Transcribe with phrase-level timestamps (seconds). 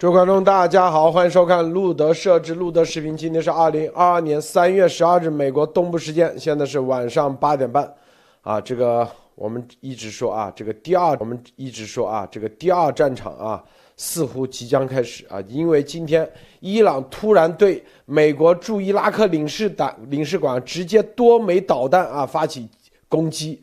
[0.00, 3.14] 各位观众，大家好，欢迎收看路德设置路德视频。
[3.14, 7.94] 今天是二零二二年三月十二日，美国东部时间，现在是晚上八点半。
[8.40, 13.62] 啊，这个我们一直说啊，这个第二，我们一直说啊，这个第二战场啊，
[13.94, 16.26] 似乎即将开始啊，因为今天
[16.60, 22.66] 伊朗突然对美国驻伊拉克领事馆领事馆直接多枚导弹啊发起
[23.06, 23.60] 攻击，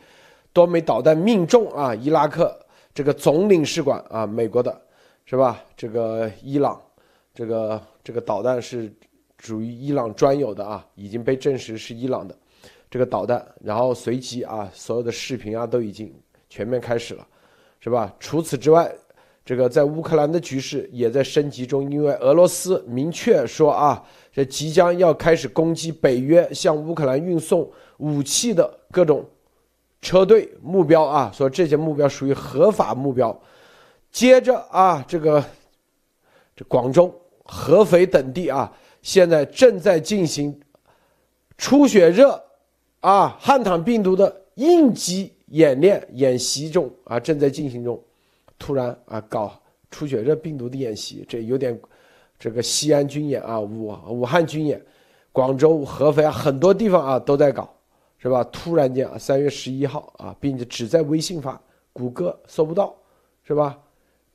[0.54, 2.56] 多枚导弹命中啊伊拉克
[2.94, 4.82] 这个总领事馆啊，美国的。
[5.30, 5.62] 是吧？
[5.76, 6.82] 这个伊朗，
[7.34, 8.90] 这个这个导弹是
[9.40, 12.34] 属于伊朗专有的啊，已经被证实是伊朗的
[12.90, 13.46] 这个导弹。
[13.62, 16.16] 然后随即啊，所有的视频啊都已经
[16.50, 17.28] 全面开始了，
[17.82, 18.16] 是吧？
[18.22, 18.90] 除此之外，
[19.44, 24.02] 这个在乌克兰的局势也在升级中，因为俄罗斯明确说啊，
[24.32, 29.26] 这即将要开始攻击北约向乌克兰运送武器的各种
[30.02, 33.38] 车队目标啊，说这些目标属于合法目标。
[34.12, 35.44] 接着啊，这个
[36.56, 37.14] 这广州、
[37.44, 40.60] 合肥等地啊，现在正在进行
[41.58, 42.44] 出血热
[43.02, 48.02] 啊、汉坦病毒的应急演练演习中啊，正在进行中。
[48.58, 49.54] 突然啊，搞
[49.92, 51.80] 出血热病毒的演习，这有点
[52.40, 54.84] 这个西安军演啊、武武汉军演、
[55.32, 57.72] 广州、合肥啊，很多地方啊都在搞，
[58.18, 58.44] 是吧？
[58.46, 61.62] 突然间啊，三月十一号啊，并且只在微信发，
[61.94, 62.96] 谷歌搜不到，
[63.44, 63.78] 是吧？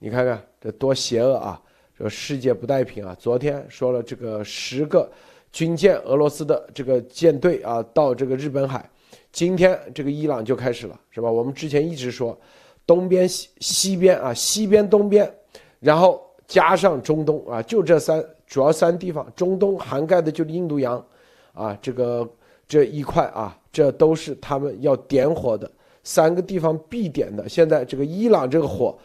[0.04, 1.62] 你看看这多邪恶啊！
[1.96, 3.16] 这世界不太平啊！
[3.20, 5.08] 昨天说了这个十个
[5.52, 8.84] 军舰，俄罗斯的这个舰队啊，到这个日本海。
[9.30, 11.30] 今天这个伊朗就开始了，是吧？
[11.30, 12.36] 我们之前一直说，
[12.84, 15.32] 东边、西西边啊，西边、东边，
[15.78, 19.24] 然后加上中东啊，就这三主要三地方。
[19.36, 21.06] 中东涵盖的就是印度洋，
[21.52, 22.28] 啊，这个
[22.66, 25.70] 这一块啊，这都是他们要点火的
[26.02, 27.48] 三个地方必点的。
[27.48, 28.98] 现在这个伊朗这个火。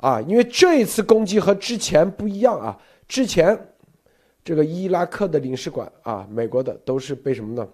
[0.00, 3.58] 啊，因为这一次攻击和之前不一样啊，之前
[4.42, 7.68] 这个伊拉克的领事馆啊，美国的都是被什么呢？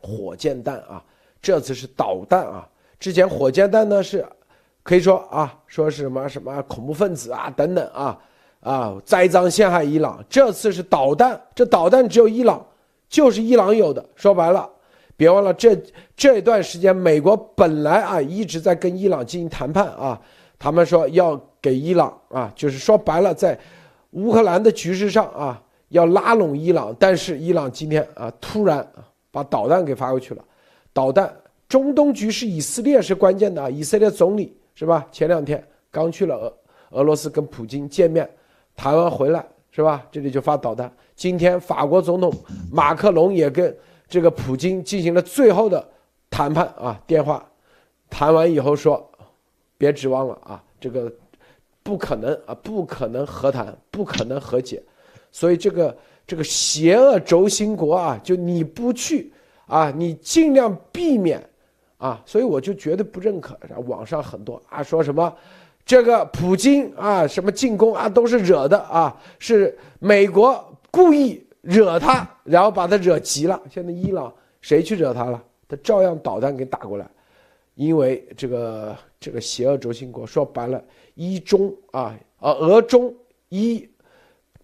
[0.00, 1.02] 火箭弹啊，
[1.40, 2.68] 这次是导弹啊。
[2.98, 4.26] 之前火箭弹呢是
[4.82, 8.18] 可以说啊，说是什么什么恐怖分子啊等等啊
[8.60, 10.22] 啊栽赃陷害伊朗。
[10.28, 12.66] 这次是导弹，这导弹只有伊朗，
[13.08, 14.04] 就是伊朗有的。
[14.16, 14.68] 说白了，
[15.16, 15.80] 别忘了这
[16.16, 20.20] 这段时间美国本来啊一直在跟伊朗进行谈判啊。
[20.64, 23.58] 他们说要给伊朗啊，就是说白了，在
[24.12, 26.96] 乌克兰的局势上啊，要拉拢伊朗。
[26.98, 28.90] 但是伊朗今天啊，突然，
[29.30, 30.42] 把导弹给发过去了。
[30.90, 31.30] 导弹，
[31.68, 33.68] 中东局势，以色列是关键的啊。
[33.68, 35.06] 以色列总理是吧？
[35.12, 36.54] 前两天刚去了俄
[36.92, 38.26] 俄罗斯跟普京见面，
[38.74, 40.02] 谈完回来是吧？
[40.10, 40.90] 这里就发导弹。
[41.14, 42.32] 今天法国总统
[42.72, 43.76] 马克龙也跟
[44.08, 45.86] 这个普京进行了最后的
[46.30, 47.46] 谈判啊，电话
[48.08, 49.06] 谈完以后说。
[49.84, 50.64] 别指望了啊！
[50.80, 51.12] 这个
[51.82, 54.82] 不可能啊，不可能和谈，不可能和解。
[55.30, 55.94] 所以这个
[56.26, 59.30] 这个邪恶轴心国啊，就你不去
[59.66, 61.46] 啊，你尽量避免
[61.98, 62.22] 啊。
[62.24, 63.58] 所以我就绝对不认可。
[63.86, 65.30] 网上很多啊说什么
[65.84, 73.60] 这个普京啊什么进攻啊都是惹的啊，是美国故意惹他，然后把他惹急了。
[73.70, 75.42] 现在伊朗谁去惹他了？
[75.68, 77.06] 他照样导弹给打过来。
[77.74, 83.10] 因为这个这个邪恶轴心国说白了，一中啊啊俄中
[83.48, 83.88] 一，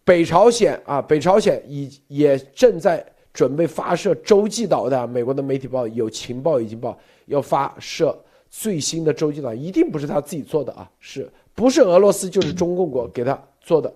[0.05, 5.09] 北朝鲜啊北朝鲜已也正在准备发射洲际导弹。
[5.09, 8.15] 美国的媒体报有情报已经报要发射
[8.51, 13.91] 最新的洲际导弹，一定不是他自己做的啊，是不是俄罗斯就是中共国给他做的，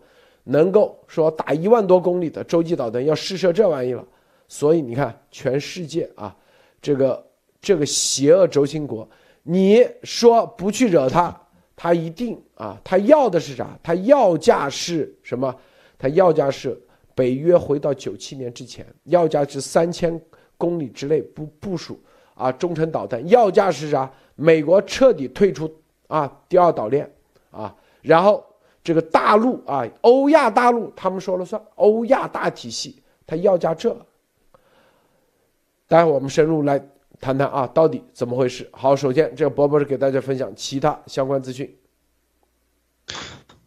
[0.44, 4.02] 能够说打一万多公里的洲际导弹要试射这玩意了。
[4.48, 6.34] 所以你看，全世界啊，
[6.80, 7.22] 这个。
[7.66, 9.08] 这个邪恶轴心国，
[9.46, 11.38] 你说不去惹他，
[11.76, 12.80] 他一定啊！
[12.82, 13.78] 他要的是啥？
[13.82, 15.54] 他要价是什么？
[15.98, 16.80] 他要价是
[17.14, 20.18] 北约回到九七年之前，要价是三千
[20.56, 22.00] 公里之内不部署
[22.34, 24.10] 啊中程导弹，要价是啥？
[24.34, 25.70] 美国彻底退出
[26.06, 27.08] 啊第二岛链
[27.50, 28.42] 啊，然后
[28.82, 33.94] 这个大陆啊欧亚大陆他们说了算，欧亚大体系他要价这。
[35.86, 36.82] 待会我们深入来。
[37.20, 38.68] 谈谈啊，到底怎么回事？
[38.72, 41.76] 好，首先这个博博士给大家分享其他相关资讯。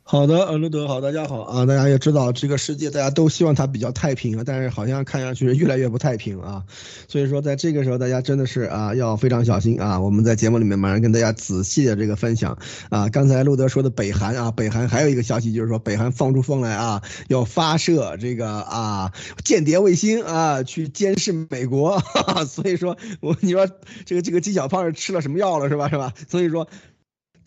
[0.10, 1.66] 好的，呃，路德好，大家好啊！
[1.66, 6.64] 大家也知道这个世界，大家都希望它比较太平啊，但是好像看上去越来越不太平啊。
[7.10, 10.00] 所以说，在这个时候，大家真的是啊，要非常小心啊。
[10.00, 12.58] 我们在节目里面马上跟大家仔细的这个分享
[12.90, 13.10] 啊。
[13.10, 19.12] 刚才路德说的北韩啊，北韩还有一个消息就是说，北韩放出风来啊，要发射这个啊
[19.44, 22.02] 间谍卫星啊，去监视美国。
[22.48, 23.68] 所以说我你说
[24.06, 26.14] 这个这个纪晓胖是吃了什么药了是吧是吧？
[26.30, 26.66] 所以说。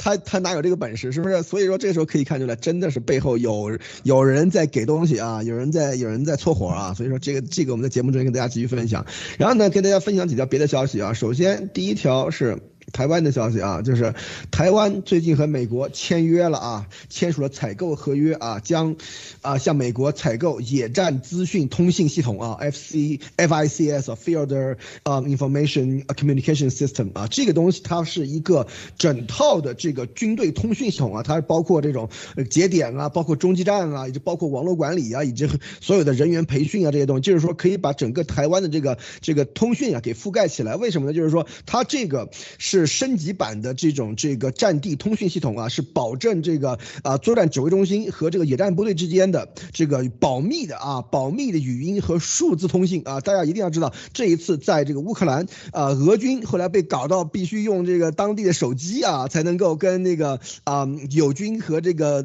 [0.03, 1.43] 他他哪有这个本事，是不是？
[1.43, 6.95] 所以说这个时候可以看出来，真的是背后有有人在给东西啊，有人在有人在搓火啊。
[6.95, 9.05] 所以说这个这个我们在节目中跟大家继续分享。
[9.39, 11.13] 然后呢，跟大家分享几条别的消息啊。
[11.13, 12.59] 首先第一条是。
[12.93, 14.15] 台湾的消息啊，就是
[14.51, 18.97] 台湾最近和美国签约了啊，签署了采购合约啊，将
[19.43, 28.67] 啊向美国采购野战资讯通信系统啊，F C F I C S Field 啊 Information Communication System 啊，这个东西它是一个
[28.99, 32.09] 整套的这个军队通讯系统啊，它包括这种
[32.51, 35.49] 节点啊，包括中继站啊，以及包括网络管理啊，以及
[35.81, 40.75] 所有的人员培训啊这些东西，就是说可以把整个台湾的这个这个通讯啊给覆盖起来。
[40.77, 41.15] 为什么呢？
[41.15, 42.29] 就是说它这个
[42.59, 42.80] 是。
[42.81, 62.25] 是升级版的这种这个战地通讯系统啊，是保证这个啊作战指挥中心和这个野战部队之间的这个保密的啊保密的语音和数字通信啊，大家一定要知道，这一次在这个乌克兰啊，俄军后来被搞到必须用这个当地的手机啊，才能够跟那个啊友军和这个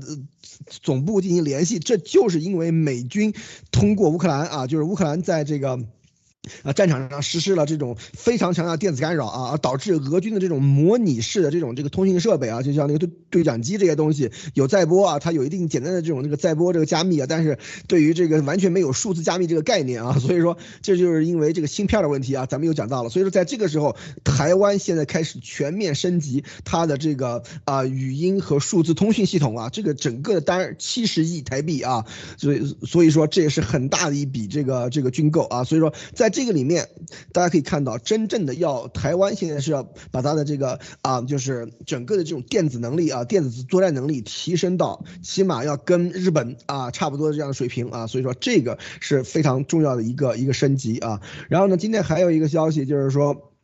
[0.69, 3.33] 总部进行联系，这就是因为美军
[3.71, 5.79] 通过乌克兰啊，就是乌克兰在这个。
[6.63, 17.57] 啊，战场上实施了这种非常强大的电子干扰啊，导致俄军的这种模拟式的这种这个通信设备啊，就像那个对对讲机这些东西有载波啊，它有一定简单的这种这个载波这个加密啊，但是
[17.87, 32.05] 对于这个完全没有数字加密这个概念啊， 所以说这就是因为这个芯片的问题啊，咱们又讲到了，所以说在这个时候，台湾现在开始全面升级它的这个啊语音和数字通讯系统啊，这个整个的单七十亿台币啊，
[32.37, 36.34] 所以所以说这也是很大的一笔这个这个军购啊，所以说在。
[36.35, 36.89] 这个里面，
[37.31, 51.21] 大家可以看到，真正的要台湾现在是要把它的这个啊，就是整个的这种电子能力啊，电子作战能力提升到起码要跟日本啊差不多这样的水平啊，所以说这个是非常重要的一个一个升级啊。
[51.47, 53.54] 然后呢，今天还有一个消息就是说。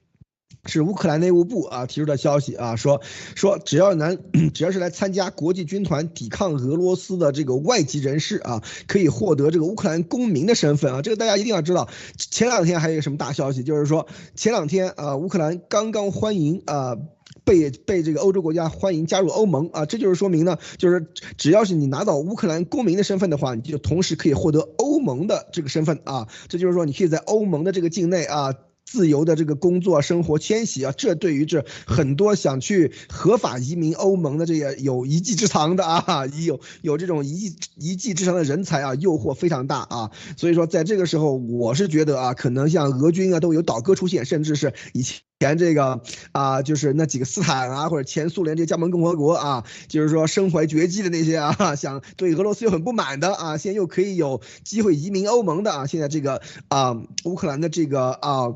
[0.66, 3.02] 是乌克兰内务部啊提出的消息啊，说
[3.36, 4.19] 说只要能
[4.54, 11.02] 只要是来参加国际军团抵抗俄罗斯的这个外籍人士啊，可以获得这个乌克兰公民的身份啊。
[11.02, 11.90] 这个大家一定要知道。
[12.16, 16.96] 前两天还有一个什么大消息，就是说前两天啊，乌克兰刚刚欢迎啊，
[17.44, 19.86] 被被这个欧洲国家欢迎加入欧盟啊。
[19.88, 26.28] 这就是说明呢，就是只要是你拿到乌克兰公民的身份的话，你就同时可以获得欧盟的这个身份啊。
[26.48, 28.54] 这就是说你可以在欧盟的这个境内啊。
[28.92, 40.12] 自由的这个工作、生活、迁徙啊，这对于这很多想去合法移民欧盟的这些有一技之长的啊，有有这种一技一技之长的人才啊，诱惑非常大啊。
[40.36, 45.22] 所以说，在这个时候，我是觉得啊，可能像俄军啊都有倒戈出现，甚至是以前。
[45.42, 46.00] 前这个
[46.34, 56.96] 啊，就是那几个斯坦啊，或者前苏联这些加盟共和国啊，就是说身怀绝技的那些啊，想对俄罗斯又很不满的啊，现在又可以有机会移民欧盟的啊，现在这个啊，
[57.26, 58.54] 乌克兰的这个啊，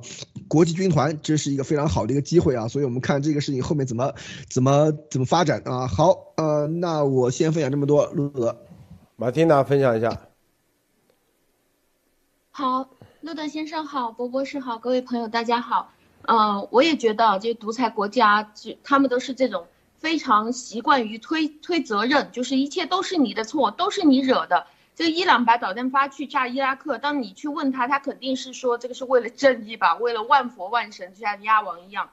[0.47, 4.13] 国际军团，这是一个非常好的一个机会啊，所以我们看这个事情后面怎么
[4.47, 5.87] 怎么怎么发展啊。
[5.87, 8.55] 好，呃，那我先分享这么多，路德，
[9.15, 10.21] 马蒂娜分享一下。
[12.51, 12.91] 好，
[13.21, 15.94] 路德先生好，博博士好，各位朋友大家好。
[16.27, 19.67] 嗯，我也觉得这些独裁国家，就他们都是这种
[19.97, 24.67] 非常习惯于推推责任，就是一切都是你的错，都是你惹的。
[24.95, 32.09] 这伊朗把导弹发去炸伊拉克，当你去问他，他肯定是说这个是为了正义吧，为了万佛万神，就像鸭王一样。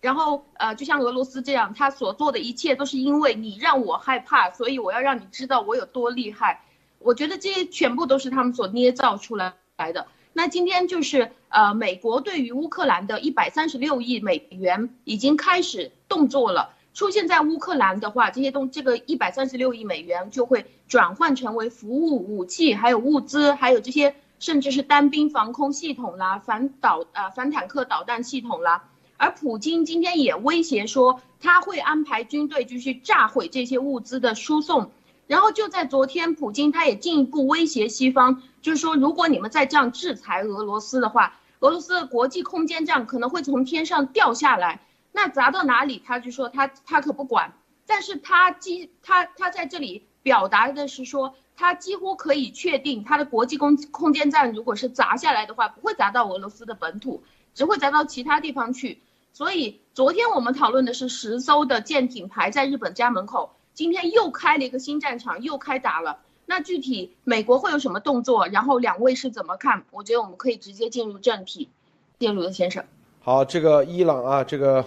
[0.00, 6.62] 然后呃，就像俄罗斯这样，他所做的一切都是因为你让我害怕，所以我要让你知道我有多厉害。
[6.98, 10.06] 我觉得这些全部都是他们所捏造出来来的。
[10.32, 16.74] 那今天就是呃，美国对于乌克兰的一百三十六亿美元已经开始动作了。
[16.94, 28.84] 出现在乌克兰的话，这些东这个一百三十六亿美元就会转换成为服务、武器，还有物资，还有这些甚至是单兵防空系统啦、反导呃反坦克导弹系统啦。
[29.16, 34.90] 而普京今天也威胁说，他会安排军队就去炸毁这些物资的输送。
[35.32, 47.54] 然后就在昨天，普京他也进一步威胁西方，就是说，如果你们再这样制裁俄罗斯的话，俄罗斯的国际空间站可能会从天上掉下来，那砸到哪里，他就说他他可不管。
[47.86, 57.22] 但是他几他他在这里表达的是说，他几乎可以确定，他的国际空空间站如果是砸下来的话，不会砸到俄罗斯的本土，
[57.54, 59.00] 只会砸到其他地方去。
[59.32, 63.54] 所以昨天我们讨论的是十艘的舰艇排在日本家门口。
[63.74, 66.18] 今天又开了一个新战场，又开打了。
[66.44, 68.46] 那具体美国会有什么动作？
[68.48, 69.84] 然后两位是怎么看？
[69.90, 71.70] 我觉得我们可以直接进入正题。
[72.18, 72.84] 谢鲁德先生，
[73.20, 74.84] 好，这个伊朗啊，这个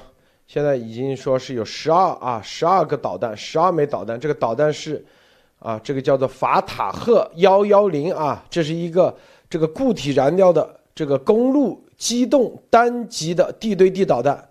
[0.47, 4.19] 现在已经说是有十二啊，十二个导弹，十二枚导弹。
[4.19, 5.03] 这个导弹是
[5.59, 9.17] 啊，这个叫做法塔赫幺幺零啊，这是一个
[9.49, 14.47] 这个固体燃料的这个公路机动单级的地对地导弹，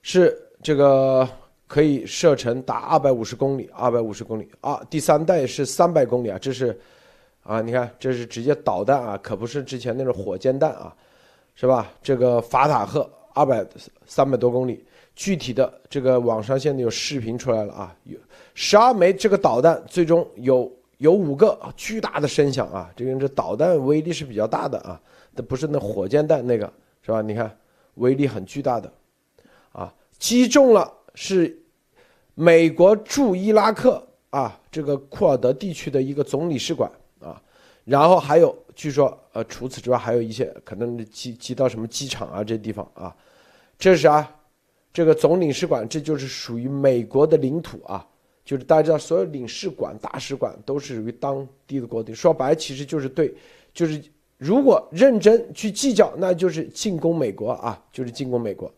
[0.00, 1.28] 是这个。
[1.66, 4.80] 可以射程达二百五十公里，二百五十公里啊。
[4.88, 6.78] 第三代是三百公里啊，这是
[7.42, 10.94] 啊，你看这是直接导弹啊，可不是之前那种火箭弹啊，
[11.54, 11.92] 是吧？
[12.00, 13.66] 这个法塔赫二百
[14.06, 14.84] 三百多公里，
[15.16, 18.16] 具体的这个网上现在有视频出来了啊，有
[18.54, 25.00] 十二枚这个导弹，最终有有五个巨大的声响啊，这个这导弹威力是比较大的啊，
[25.34, 27.20] 这不是那火箭弹那个是吧？
[27.20, 27.56] 你看
[27.94, 28.92] 威力很巨大的
[29.72, 30.92] 啊，击中了。
[31.18, 31.58] 是
[32.34, 37.42] 美国驻伊拉克啊这个库尔德地区的一个总领事馆啊，
[37.84, 43.16] 然后还有据说呃除此之外还有一些可能击击到什么机场啊这地方啊，
[43.78, 44.30] 这是啊
[44.92, 48.06] 这个总领事馆这就是属于美国的领土啊，
[48.44, 53.34] 就是大家知道所有领事馆大使馆都是属于当地的国地，说白其实就是对
[53.72, 54.04] 就是
[54.36, 58.70] 如果认真去计较，那就是进攻美国啊，就是进攻美国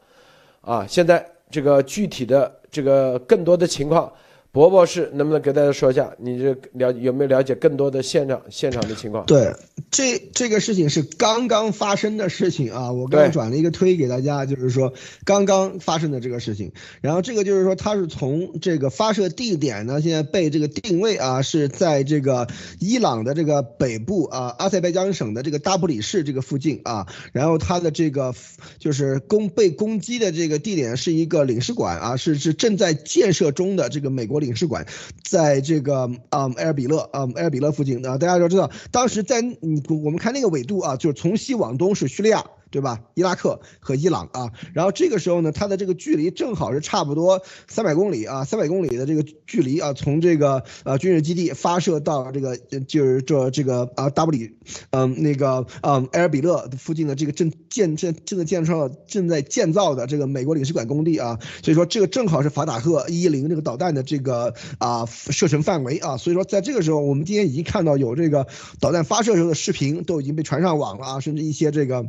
[0.61, 1.28] 啊，现在。
[1.50, 4.12] 这个具体的这个更多的情况。
[4.50, 9.26] 博博士，能不能给大家说一下，你这了有没有了解更多的现场现场的情况？
[9.26, 9.54] 对，
[9.90, 16.72] 这这个事情是刚刚发生的事情啊，我刚转了一个推给大家，就是说刚刚发生的这个事情。
[17.02, 22.48] 然后这个就是说，它是从这个发射地点呢，现在被这个定位啊，是在这个
[22.80, 27.06] 伊朗的这个北部啊，阿塞拜疆省的这个大布里市这个附近啊。
[27.32, 28.34] 然后它的这个
[28.78, 34.38] 就是攻被攻击的这个地点是一个领事馆啊，是是正在建设中的这个美国。
[34.38, 34.87] 领事馆
[35.23, 42.45] 在这个啊埃尔比勒啊埃尔比勒附近啊，大家都知道，当时在你我们看那个纬度啊，就是从西往东是叙利亚。
[42.70, 43.00] 对吧？
[43.14, 54.56] 伊拉克和伊朗啊，然后这个时候呢，它的这个距离正好是差不多三百公里啊，三百公里的这个距离啊，从这个呃军事基地发射到这个就是这这个啊大布里，
[54.90, 68.46] 嗯那个嗯埃尔比勒附近的这个正建正正在建设正在建造的这个美国领事馆工地啊，所以说这个正好是法塔赫一零这个导弹的这个啊射程范围啊，所以说在这个时候，我们今天已经看到有这个
[68.80, 72.06] 导弹发射时候的视频都已经被传上网了啊，甚至一些这个。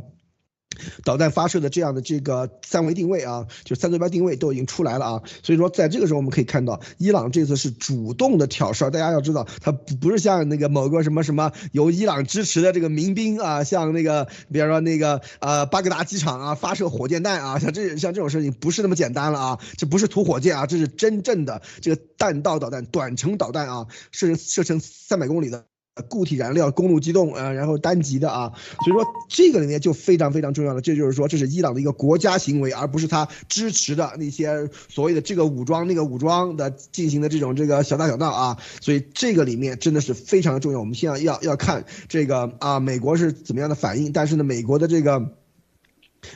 [1.04, 8.90] 导弹发射的这样的这个三维定位啊，就三坐标定位都已经出来了啊，所以说在这个时候我们可以看到，伊朗这次是主动的挑事儿。
[8.90, 25.69] 大家要知道，它不不是像那个某个什么什么由伊朗支持的这个民兵啊，像那个比方说那个呃巴格达机场啊发射火箭弹啊，像这像这种事情不是那么简单了啊，这不是土火箭啊，这是真正的这个弹道导弹、短程导弹啊，射射程三百公里的。
[26.08, 28.52] 固体燃料公路机动啊，然后单极的啊，
[28.84, 30.80] 所以说这个里面就非常非常重要了。
[30.80, 38.58] 这就是说，这是伊朗的一个国家行为，而不是他支持的那些所谓的这个武装那个武装的进行的这种这个小打小闹啊。
[38.80, 40.78] 所以这个里面真的是非常重要。
[40.78, 44.12] 我们现在要要看这个啊，美国是怎么样的反应。
[44.12, 45.32] 但是呢，美国的这个，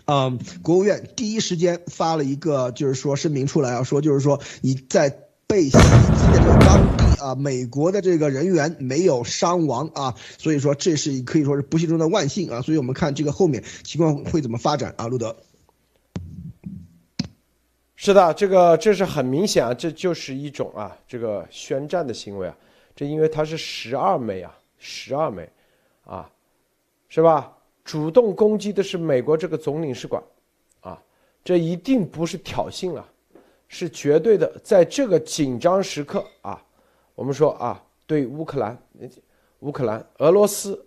[0.05, 5.24] 嗯，国务院第一时间发了一个就是说声明出来啊，说就是说你在。
[5.47, 15.37] 被袭击的这个当地啊，美国的这个人员没有伤亡啊，所以说这是可以说是不幸中的万幸啊，所以我们看这个后面情况会怎么发展啊，路德。
[17.97, 22.57] 是的，这个这是很明显啊，这就是一种啊这个宣战的行为啊，
[22.95, 25.49] 这因为它是十二枚啊，十二枚，
[26.05, 26.29] 啊，
[27.09, 27.51] 是吧？
[27.85, 30.23] 主动攻击的是美国这个总领事馆，
[30.81, 31.01] 啊，
[31.45, 33.07] 这一定不是挑衅了。
[33.75, 36.63] 是绝对的，在这个紧张时刻啊，
[37.17, 38.79] 我们说啊，对乌克兰，
[39.59, 40.81] 乌克兰，俄罗斯，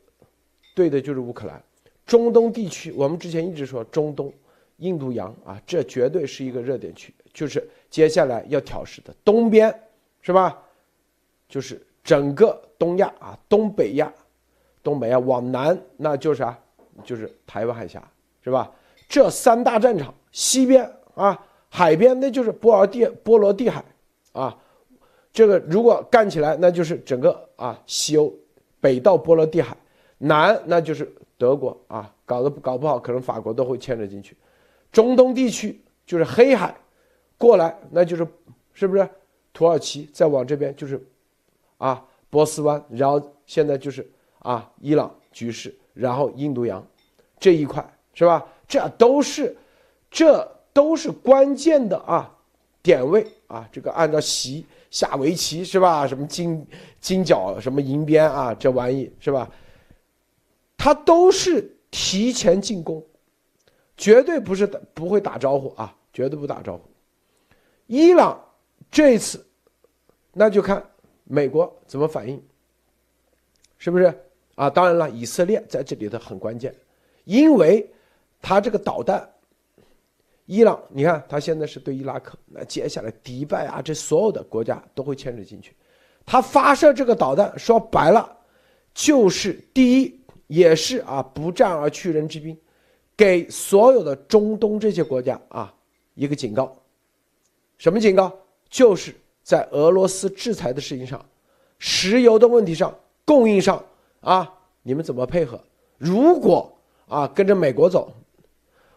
[0.73, 1.61] 对的就是乌克兰，
[2.05, 4.33] 中东地区，我们之前一直说中东，
[4.77, 9.67] 印度洋啊，这绝对是一个热点区，就是接下来要挑事的东边，
[10.21, 10.57] 是吧？
[11.49, 14.13] 就是整个东亚啊，东北亚，
[14.81, 16.57] 东北亚往南那就是啥？
[17.03, 18.01] 就是台湾海峡，
[18.41, 18.71] 是吧？
[19.09, 21.37] 这三大战场，西边啊。
[21.77, 23.85] 海边那就是波尔蒂波罗的海，
[24.31, 24.57] 啊，
[25.31, 28.33] 这个如果干起来，那就是整个啊西欧，
[28.81, 29.77] 北到波罗的海，
[30.17, 31.07] 南那就是
[31.37, 34.35] 德国啊，搞得搞不好可能法国都会牵扯进去，
[34.91, 36.75] 中东地区就是黑海，
[37.37, 38.27] 过来那就是
[38.73, 39.07] 是不是
[39.53, 40.99] 土耳其再往这边就是
[41.77, 46.83] 啊波斯湾，然后现在就是啊伊朗局势，然后印度洋
[47.39, 48.43] 这一块是吧？
[48.67, 49.55] 这都是
[50.09, 50.56] 这。
[50.77, 52.37] 都是关键的啊，
[52.83, 56.05] 点位啊，这个按照棋下围棋是吧？
[56.05, 56.63] 什么金
[57.01, 59.49] 金角什么银边啊，这玩意是吧？
[60.77, 63.03] 他都是提前进攻，
[63.97, 66.83] 绝对不是不会打招呼啊，绝对不打招呼。
[67.87, 68.39] 伊朗
[68.91, 69.43] 这次，
[70.31, 70.85] 那就看
[71.23, 72.39] 美国怎么反应，
[73.79, 74.13] 是不是
[74.53, 74.69] 啊？
[74.69, 76.71] 当然了，以色列在这里头很关键，
[77.23, 77.89] 因为
[78.39, 79.27] 他这个导弹。
[80.47, 85.75] 伊朗，你看他现在是对伊拉克，那接下来迪拜啊，这所有的国家都会牵扯进去。
[86.25, 88.37] 他发射这个导弹，说白了，
[88.93, 92.57] 就是第一，也是啊不战而屈人之兵，
[93.17, 95.73] 给所有的中东这些国家啊
[96.15, 96.73] 一个警告。
[97.77, 98.33] 什么警告？
[98.69, 99.13] 就是
[99.43, 101.23] 在俄罗斯制裁的事情上，
[101.77, 103.83] 石油的问题上，供应上
[104.21, 104.49] 啊，
[104.81, 105.59] 你们怎么配合？
[105.97, 106.73] 如果
[107.09, 108.09] 啊跟着美国走。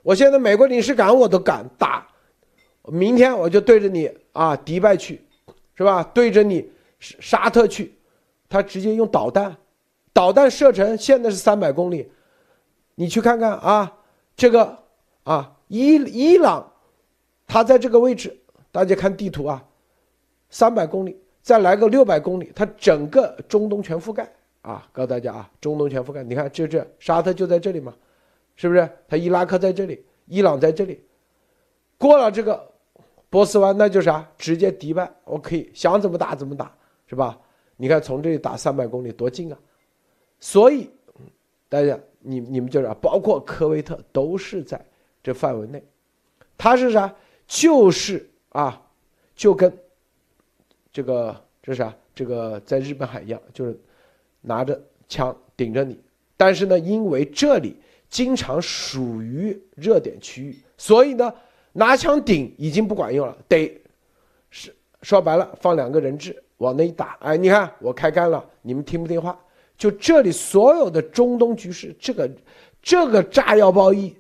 [0.03, 2.07] 我现在美国领事馆我都敢打，
[2.85, 5.21] 明天我就对着你啊迪拜去，
[5.75, 6.03] 是吧？
[6.15, 7.95] 对着你沙特去，
[8.49, 9.57] 他直接用导弹，
[10.13, 12.11] 导弹射程现在是三百公里，
[12.95, 13.99] 你去看看啊，
[14.35, 14.79] 这个
[15.25, 16.73] 啊伊伊朗，
[17.47, 18.37] 他在这个位置，
[18.73, 19.65] 大家看地图啊，
[20.49, 24.31] 三百公里，再来个六百公里，它整个中东全覆盖
[24.63, 24.87] 啊！
[24.93, 27.95] 告诉大家啊，中东全覆盖，你看这这沙特就在这里嘛。
[28.61, 28.87] 是不是？
[29.09, 31.03] 他伊拉克在这里，伊朗在这里，
[31.97, 32.71] 过了这个
[33.31, 34.31] 波斯湾，那就啥？
[34.37, 36.71] 直接迪拜，我可以想怎么打怎么打，
[37.07, 37.41] 是吧？
[37.79, 39.59] 你看从这里打三百公里多近啊！
[40.41, 40.91] 所以
[41.71, 44.79] 大家，你你们就是包括科威特都是在
[45.23, 45.83] 这范围内，
[46.59, 47.17] 他是啥？
[47.47, 48.87] 就是啊，
[49.35, 49.75] 就跟
[50.93, 51.97] 这个这啥？
[52.15, 53.81] 这个在日本海一样，就是
[54.43, 55.99] 拿着枪顶着你，
[56.37, 57.75] 但是呢，因为这里。
[58.11, 61.33] 经常属于热点区域，所以呢，
[61.73, 63.81] 拿枪顶已经不管用了，得
[64.51, 69.39] 是说白了，放两个人质往那一打，哎，你看我开干了，你们听不听话？
[69.79, 72.29] 就这里所有的中东局势，这个
[72.83, 74.15] 这个炸药包一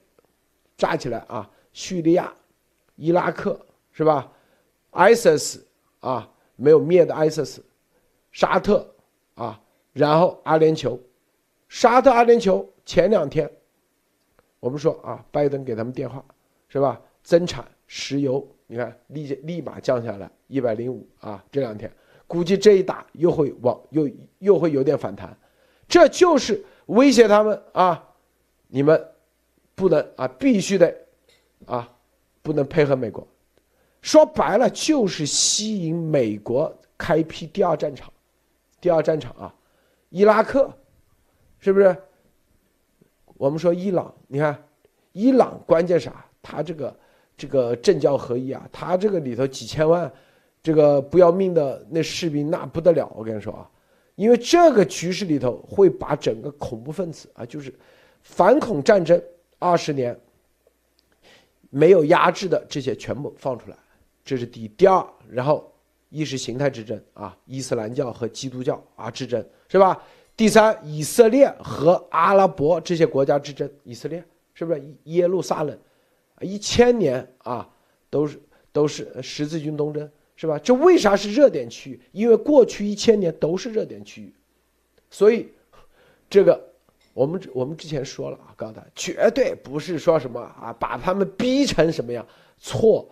[0.77, 2.33] 炸起来啊，叙利亚、
[2.95, 3.61] 伊拉克
[3.93, 4.31] 是吧
[4.93, 5.61] ？ISIS
[5.99, 7.59] 啊，没有灭的 ISIS，
[8.31, 8.89] 沙特
[9.35, 9.61] 啊，
[9.93, 10.97] 然后阿联酋，
[11.69, 13.51] 沙特阿联酋前两天。
[14.61, 16.25] 我们说啊，拜登给他们电话，
[16.69, 17.01] 是吧？
[17.23, 21.91] 增产石油，你看立立马降下来一百零五啊，这两天
[22.27, 24.09] 估计这一打又会往又
[24.39, 25.37] 又会有点反弹，
[25.89, 28.09] 这就是威胁他们啊，
[28.69, 29.07] 你们
[29.75, 30.95] 不能啊，必须得
[31.67, 31.91] 啊，
[32.43, 33.27] 不能配合美国，
[34.01, 38.11] 说白了就是吸引美国开辟第二战场，
[38.81, 39.55] 第二战场啊，
[40.09, 40.73] 伊拉克，
[41.59, 41.97] 是不是？
[43.41, 44.63] 我们说伊朗，你看，
[45.13, 46.27] 伊朗关键啥？
[46.43, 46.95] 他这个
[47.39, 50.13] 这个政教合一啊，他这个里头几千万，
[50.63, 53.11] 这个不要命的那士兵那不得了。
[53.17, 53.67] 我跟你说啊，
[54.15, 57.75] 因为这个局势里头会把整个恐怖分子啊，就是
[58.21, 59.19] 反恐战争
[59.59, 60.15] 二十年
[61.71, 63.77] 没有压制的这些全部放出来，
[64.23, 64.69] 这是第一。
[64.69, 65.73] 第二，然后
[66.11, 69.99] 意识形态之争啊，伊斯兰教和基督教啊之争，是吧？
[70.41, 74.25] 第三，以色列和阿拉伯这些国家之争，以色列
[74.55, 75.79] 是不是耶路撒冷，
[76.41, 77.69] 一千年啊，
[78.09, 78.41] 都是
[78.73, 80.59] 都是十字军东征，是吧？
[80.59, 82.01] 这为啥是热点区域？
[82.13, 84.35] 因为过去一千年都是热点区域，
[85.11, 85.47] 所以
[86.31, 86.59] 这个
[87.13, 92.27] 我们我们之前说了啊，告诉他绝对不是说什么啊，把他们逼成什么样，
[92.57, 93.07] 错，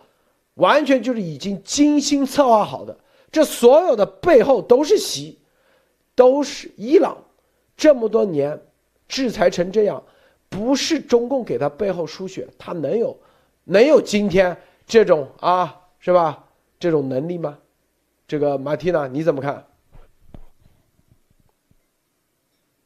[0.55, 2.97] 完全就是已经精心策划好的，
[3.31, 5.38] 这所有的背后都是习。
[6.19, 7.17] 都是伊朗，
[7.77, 8.61] 这么多年
[9.07, 10.03] 制裁成这样，
[10.49, 13.17] 不是中共给他背后输血，他能有
[13.63, 16.43] 能有今天这种啊，是吧？
[16.77, 17.57] 这种能力吗？
[18.27, 19.65] 这个马蒂娜你怎么看？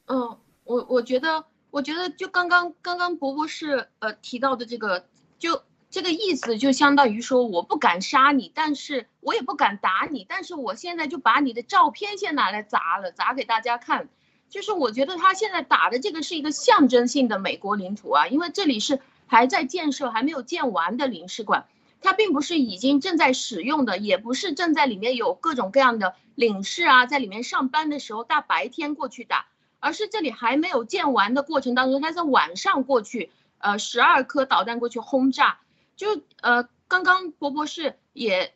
[0.05, 5.05] 嗯，我我觉得，我觉得就刚刚刚刚伯伯是呃提到的这个，
[5.39, 5.63] 就。
[5.89, 14.09] 这个意思就相当于说，我不敢杀你，但是我也不敢打你，但是我现在就把你的照片先拿来砸了，砸给大家看。
[14.49, 21.65] 就是我觉得他现在打的这个是一个象征性的美国领土啊，因为这里是还在建设、还没有建完的领事馆，
[22.01, 29.47] 它并不是已经正在使用的，也不是正在里面有各种各样的领事啊在里面上班的时候大白天过去打，
[29.79, 35.59] 而是这里还没有建完的过程当中，他在晚上过去，呃，十二颗导弹过去轰炸。
[35.95, 38.53] 就呃，刚刚博博士也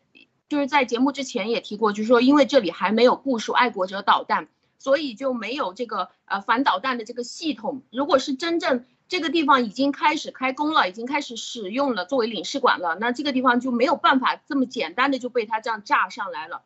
[0.50, 7.82] 就是在节目之前也提过，就是说因为这里还没有部署爱国者导弹，所以就没有这个呃反导弹的这个系统。
[7.92, 16.62] 如果是真正这个地方已经开始开工了，已经开始使用了作为领事馆了，那这个地方就没有办法这么简单的就被他这样炸上来了，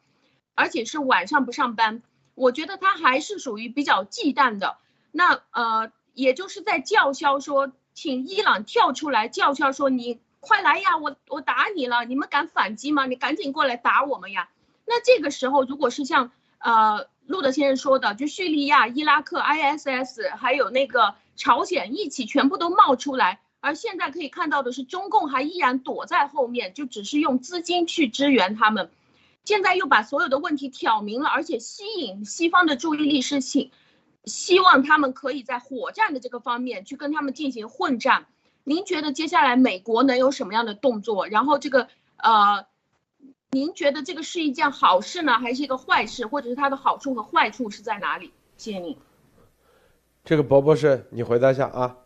[0.54, 2.04] 而且是晚上不上班。
[2.36, 4.78] 我觉得他还是属于比较忌惮的，
[5.12, 10.20] 那呃，也就是在叫嚣说，请伊朗跳出来叫嚣说你。
[10.42, 10.98] 快来呀！
[10.98, 13.06] 我我打你了，你们敢反击吗？
[13.06, 14.50] 你赶紧过来打我们呀！
[14.86, 28.90] 那这个时候，如果是像呃路德先生说的，就叙利亚、伊拉克、ISS，还有那个朝鲜一起全部都冒出来，而现在可以看到的是，中共还依然躲在后面，就只是用资金去支援他们。
[29.46, 33.72] 现在又把所有的问题挑明了，而且吸引西方的注意力是希
[34.26, 38.26] 希望他们可以在火战的这个方面去跟他们进行混战。
[38.72, 41.28] 您觉得接下来美国能有什么样的动作？
[41.28, 42.66] 然后这个呃，
[43.50, 46.26] 您觉得这个是一件好事呢，还是一个坏事？
[46.26, 48.32] 或者是它的好处和坏处是在哪里？
[48.56, 48.98] 谢谢你。
[50.24, 51.98] 这个博博士，你回答一下啊。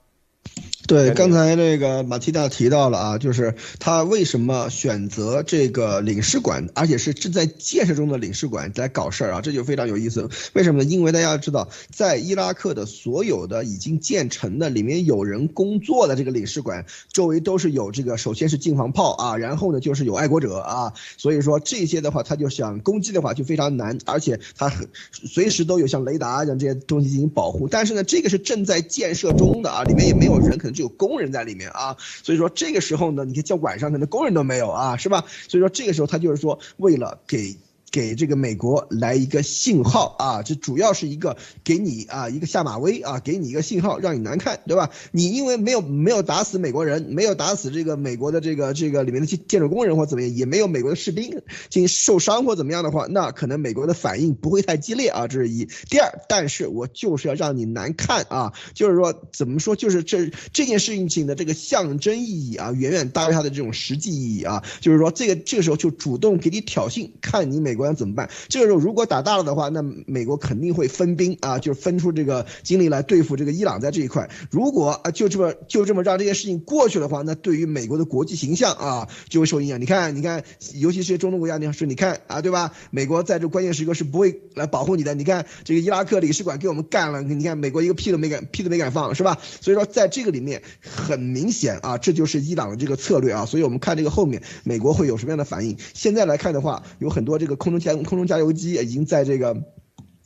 [0.88, 10.30] 对，刚才那个马蒂娜提到了啊，就是他为什么选择这个领事馆，而且是正在建设中的领事馆来搞事儿啊，这就非常有意思。
[10.54, 10.90] 为什么呢？
[10.90, 27.68] 因为大家要知道，在伊拉克的所有的已经建成的里面有人工作的这个领事馆周围都是有这个，首先是近防炮啊，然后呢就是有爱国者啊，所以说这些的话，他就想攻击的话就非常难，而且他很随时都有像雷达这样这些东西进行保护。
[27.68, 30.75] 但是呢，这个是正在建设中的啊，里面也没有人，可能。
[30.76, 35.26] 就有工人在里面啊，所以说这个时候呢，你看叫晚上可能工人都没有啊，是吧？
[35.48, 37.58] 所以说这个时候他就是说为了给。
[37.92, 44.92] 给这个美国来一个信号啊，这主要是一个给你啊一个下马威啊，给你一个信号，让你难看，对吧？
[45.12, 55.68] 你因为没有没有打死美国人，没有打死这个美国的这个这个里面的建建筑工人或怎么样，也没有美国的士兵进行受伤或怎么样的话，那可能美国的反应不会太激烈啊，这是一。
[55.90, 67.96] 第二，但是我就是要让你难看啊，就是说怎么说，就是这这件事情的这个象征意义啊，远远大于它的这种实际意义啊，就是说这个这个时候就主动给你挑衅，看你美美国要。
[67.96, 68.30] 怎么办？
[68.50, 74.30] 这个时候如果打大了的话，那美国肯定会分兵啊，就是分出这个精力来对付这个伊朗在这一块。
[74.52, 79.80] 如果啊就这么就这么让这件事情过去的话，那对于美国的国际形象啊就会受影响。
[79.80, 82.74] 你看，你看，尤其是中东国家，你说你看啊，对吧？
[82.92, 85.14] 美国在这关键时刻是不会来保护你的。
[85.14, 89.38] 你看这个伊拉克领事馆给我们干了，你看美国一个屁都没敢屁都没敢放，是吧？
[89.62, 93.46] 所以说在这个里面很明显啊，这就是伊朗的这个策略啊。
[93.46, 95.78] 所以我们看这个后面美国会有什么样的反应？
[95.94, 97.80] 现在来看的话，有很多这个空中。
[97.80, 99.56] 加空中加油机已经在这个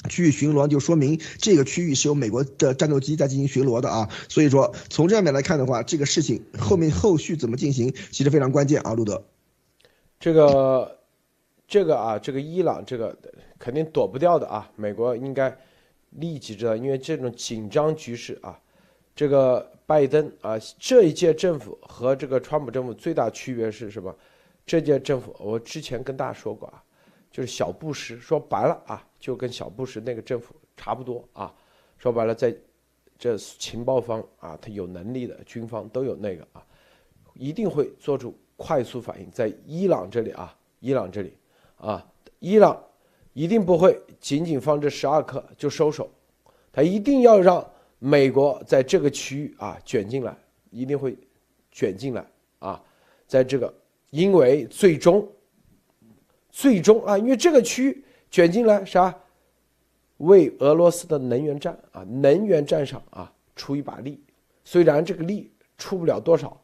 [0.10, 4.10] 区域巡逻，就说明这个区域是由美国的战斗机在进行巡逻的啊。
[4.28, 8.93] 所以说，从这上面来看的话，这个事情后面后续怎么进行，其实非常关键啊。
[8.93, 9.23] 路德，
[10.19, 10.99] 这个
[11.67, 13.17] 这个啊，这个伊朗这个
[13.58, 14.69] 肯定躲不掉的啊。
[14.75, 15.58] 美国应该
[16.12, 18.60] 立即知道，因为这种紧张局势啊，
[19.15, 24.15] 这个拜登啊，这一届政府和这个川普政府最大区别是什么？
[24.65, 26.84] 这届政府我之前跟大家说过啊。
[27.31, 31.53] 就是小布什说白了啊，就跟小布什那个政府差不多啊。
[31.97, 32.55] 说白了，在
[33.17, 36.65] 这情报方啊，他有能力的军方都有那个啊，
[37.33, 39.29] 一定会做出快速反应。
[39.29, 41.33] 在伊朗这里啊，伊朗这里
[41.77, 42.03] 啊，
[42.39, 42.81] 伊朗
[43.33, 46.09] 一定不会仅仅放这十二颗就收手，
[46.71, 47.65] 他一定要让
[47.99, 50.35] 美国在这个区域啊卷进来，
[50.71, 51.15] 一定会
[51.71, 52.25] 卷进来
[52.59, 52.81] 啊，
[53.27, 53.71] 在这个，
[54.09, 55.29] 因为最终。
[56.60, 59.17] 最终啊，因为这个区域卷进来啥，
[60.17, 64.22] 为俄罗斯的能源战啊，能源战上啊出一把力。
[64.65, 66.60] 虽然这个力出不了多少，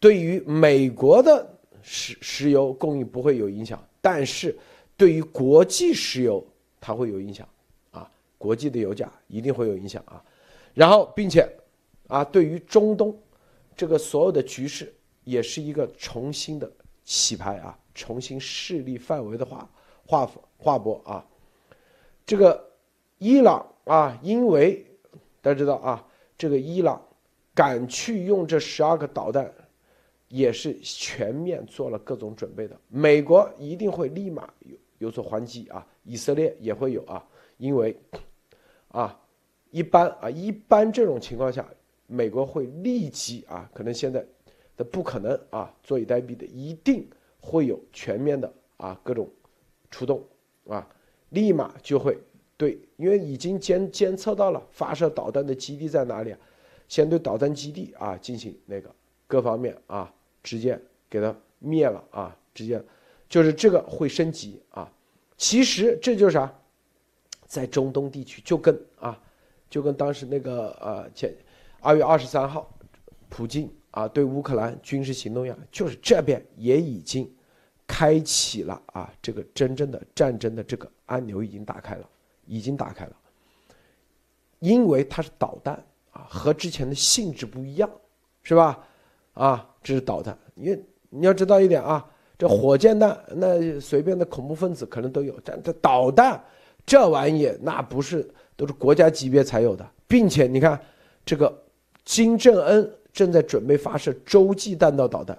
[0.00, 1.46] 对于美国的
[1.82, 4.58] 石石油供应不会有影响，但是
[4.96, 6.42] 对于国际石油
[6.80, 7.46] 它会有影响
[7.90, 10.24] 啊，国际的油价一定会有影响啊。
[10.72, 11.46] 然后，并且
[12.06, 13.14] 啊，对于中东
[13.76, 14.90] 这个所有的局势
[15.24, 16.72] 也是一个重新的
[17.04, 17.78] 洗牌啊。
[17.98, 19.68] 重新势力范围的划
[20.06, 21.26] 划划拨啊，
[22.24, 22.64] 这个
[23.18, 24.86] 伊朗啊，因为
[25.42, 26.06] 大家知道啊，
[26.38, 27.02] 这个伊朗
[27.52, 29.52] 敢去用这十二个导弹，
[30.28, 32.78] 也是全面做了各种准备的。
[32.86, 37.94] 美国一定会立马有有所还击啊，以色列也会有啊，因为
[38.88, 39.20] 啊，
[39.72, 41.68] 一般啊，一般这种情况下，
[42.06, 44.24] 美国会立即啊，可能现在
[44.76, 47.04] 的不可能啊，坐以待毙的，一定。
[47.48, 49.26] 会有全面的啊各种
[49.90, 50.22] 出动
[50.68, 50.86] 啊，
[51.30, 52.18] 立马就会
[52.58, 56.38] 对，因为已经监监测到了发射导弹的基地在哪里啊，
[56.88, 58.94] 先对导弹基地啊进行那个
[59.26, 62.82] 各方面啊直接给它灭了啊，直接
[63.28, 64.92] 就是这个会升级啊。
[65.38, 66.52] 其实这就是啥，
[67.46, 69.18] 在中东地区就跟啊
[69.70, 71.34] 就跟当时那个呃前
[71.80, 72.70] 二月二十三号
[73.30, 73.70] 普京。
[73.90, 77.28] 啊，对乌克兰军事行动一样，就是这边也已经
[77.88, 82.08] 开启了啊，这个真正的战争的这个按钮已经打开了，
[82.46, 83.12] 已经打开了。
[84.60, 85.74] 因为它是导弹
[86.12, 87.90] 啊，和之前的性质不一样，
[88.44, 88.78] 是吧？
[89.34, 96.40] 啊，这是导弹，因为你要知道一点啊，这火箭弹那随便的恐怖分子可能都有，但这导弹
[96.86, 100.80] 这玩意那不是都是国家级别才有的，并且你看
[101.24, 101.64] 这个
[102.04, 102.94] 金正恩。
[103.10, 105.36] 正在准备发射洲际弹道导弹，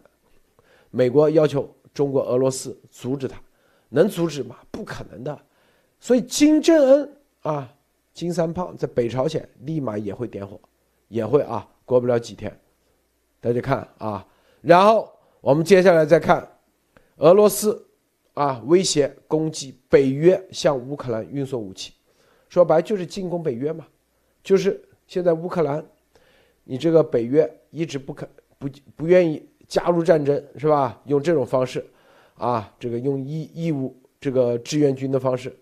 [0.90, 3.42] 美国要求中国、俄罗斯阻止他，
[3.90, 4.58] 能阻止吗？
[4.72, 5.40] 不可能的。
[6.00, 7.74] 所以金正恩啊，
[8.14, 10.60] 金三胖在北朝鲜立马也会点火，
[11.08, 12.58] 也会啊，过不了几天，
[13.42, 14.26] 大家看啊。
[14.62, 16.48] 然后我们接下来再看
[17.18, 17.88] 俄罗斯
[18.34, 21.94] 啊，威胁攻击北约向乌克兰运送武器，
[22.48, 23.86] 说白就是进攻北约嘛，
[24.44, 25.86] 就是现在乌克兰。
[26.66, 31.00] 你这个北约一直不肯不不愿意加入战争是吧？
[31.06, 31.86] 用这种方式，
[32.36, 35.56] 啊，这个用义义务这个志愿军的方式，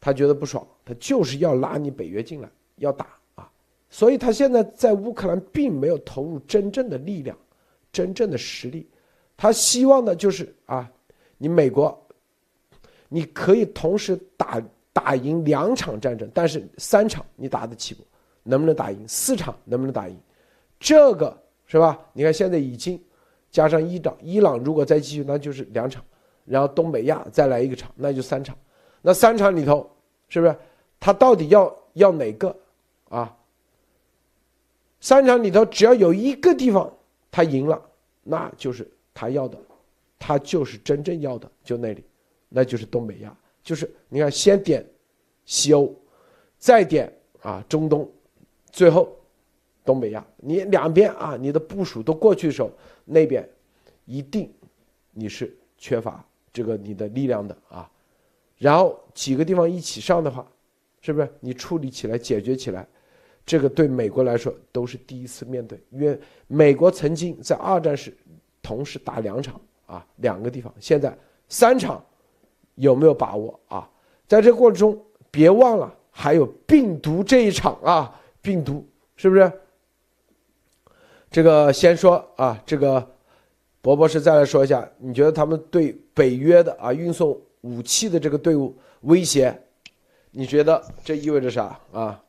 [0.00, 3.06] 他觉得不爽，他就是要拉你北约进来，要打
[3.36, 3.48] 啊！
[3.88, 7.38] 所以他现在在乌克兰并没有投入真正的力量，
[7.92, 8.86] 真正的实力，
[9.36, 10.90] 他希望的就是啊，
[11.38, 11.96] 你美国，
[13.08, 14.60] 你可以同时打
[14.92, 18.02] 打赢两场战争，但是三场你打得起不？
[18.42, 19.06] 能不能打赢？
[19.08, 20.18] 四场能不能打赢？
[20.80, 21.98] 这个是吧？
[22.12, 23.00] 你看现在已经
[23.56, 26.04] 加上伊朗，伊朗如果再继续，那就是两场，
[26.44, 28.54] 然后东北亚再来一个场，那就三场。
[29.00, 29.90] 那三场里头，
[30.28, 30.54] 是不是
[31.00, 32.54] 他到底要要哪个
[33.08, 33.34] 啊？
[35.00, 36.92] 三场里头只要有一个地方
[37.30, 37.82] 他赢了，
[38.22, 39.56] 那就是他要的，
[40.18, 42.04] 他就是真正要的，就那里，
[42.50, 44.86] 那就是东北亚，就是你看先点
[45.46, 45.90] 西欧，
[46.58, 48.06] 再点啊中东，
[48.70, 49.08] 最后。
[49.86, 52.68] 东北亚，你两边啊，你的部署都过去的时候，
[53.06, 53.48] 那边
[54.04, 54.52] 一定
[55.12, 57.90] 你是缺乏这个你的力量的啊。
[58.58, 60.46] 然后几个地方一起上的话，
[61.00, 62.86] 是不是你处理起来、解决起来，
[63.44, 68.16] 这个对美国来说都是第一次面对，因为美国曾经在二战时
[68.60, 71.16] 同时打两场啊，两个地方，现在
[71.48, 72.04] 三场
[72.74, 73.88] 有没有把握啊？
[74.26, 78.84] 在这过程中，别忘了还有病毒这一场啊，病毒
[79.16, 79.52] 是不是？
[81.36, 83.10] 这个先说啊，这个
[83.82, 89.54] 博博士再来说一下，你觉得他们对北约的啊运送武器的这个队伍威胁，
[90.30, 92.22] 你觉得这意味着啥啊？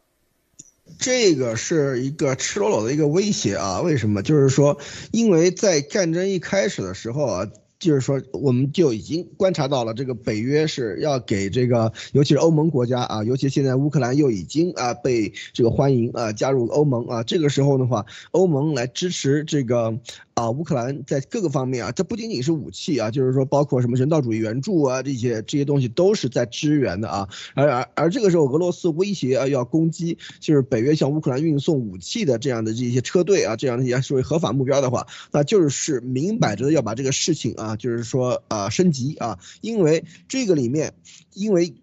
[1.00, 3.80] 这个是一个赤裸裸的一个威胁啊！
[3.80, 4.22] 为什么？
[4.22, 4.78] 就是说，
[5.14, 7.48] 因为在战争一开始的时候啊。
[7.80, 20.00] 就是说，我们就已经观察到了，这个北约是要给这个，尤其是欧盟国家啊，尤其现在乌克兰又已经啊被这个欢迎啊加入欧盟啊，这个时候的话，欧盟来支持这个。
[20.38, 27.28] 啊，乌克兰在各个方面啊，这不仅仅是武器啊，就是说包括什么人道主义援助啊，这些这些东西都是在支援的啊。
[27.56, 40.94] 而而而这个时候，俄罗斯威胁啊要攻击，就是北约向乌克兰运送武器的这样的这些车队啊，这样的一些所谓合法目标的话，那就是明摆着要把这个事情啊，就是说啊升级啊，因为这个里面，
[41.34, 41.74] 因为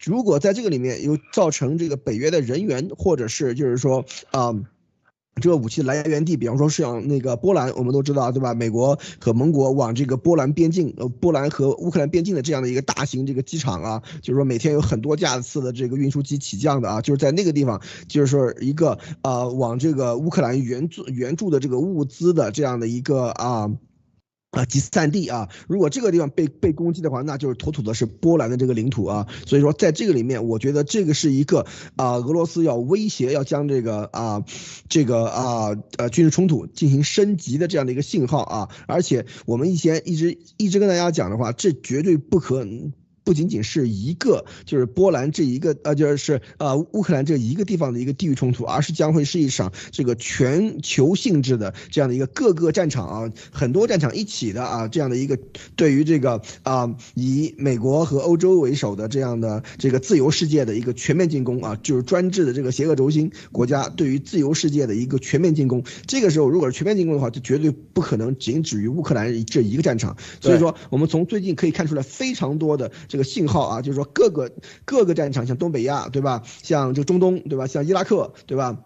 [0.00, 4.54] 如果在这个里面有造成这个北约的人员或者是就是说啊。
[5.40, 8.54] 这个武器来源地，比方说是像那个波兰，我们都知道，对吧？
[8.54, 23.70] 美国和盟国往这个波兰边境，呃，波兰和乌克兰边境的这样的一个大型这个机场啊，就是说每天有很多架次的这个运输机起降的啊，就是在那个地方，就是说一个呃往这个乌克兰援助援助的这个物资的这样的一个啊。
[24.54, 25.48] 啊，集散地啊！
[25.68, 29.26] 如果这个地方被被攻击的话，那就是妥妥的是波兰的这个领土啊。
[29.46, 34.44] 所以说，在这个里面，我觉得这个是一个啊，俄罗斯要威胁要将这个啊，
[34.88, 38.68] 这个啊呃军事冲突进行升级的这样的一个信号啊。
[38.86, 42.66] 而且我们以前一直一直跟大家讲的话，这绝对不可。
[43.24, 55.38] 不仅仅是一个，就是波兰这一个，呃，就是呃乌克兰这一个地方的一个地域冲突，而是将会是一场这个全球性质的这样的一个各个战场啊，很多战场一起的啊，这样的一个
[55.74, 65.82] 对于这个啊以美国和欧洲为首的这样的这个自由世界的一个全面进攻啊，就是专制的这个邪恶轴心国家对于自由世界的一个全面进攻。
[66.06, 70.14] 这个时候，如果是全面进攻的话，就绝对不可能仅止于乌克兰这一个战场。
[70.42, 72.92] 所以说，我们从最近可以看出来非常多的。
[73.14, 74.50] 这个信号啊，就是说各个
[74.84, 76.42] 各个战场，像东北亚，对吧？
[76.64, 77.64] 像就中东，对吧？
[77.64, 78.76] 像伊拉克，对吧？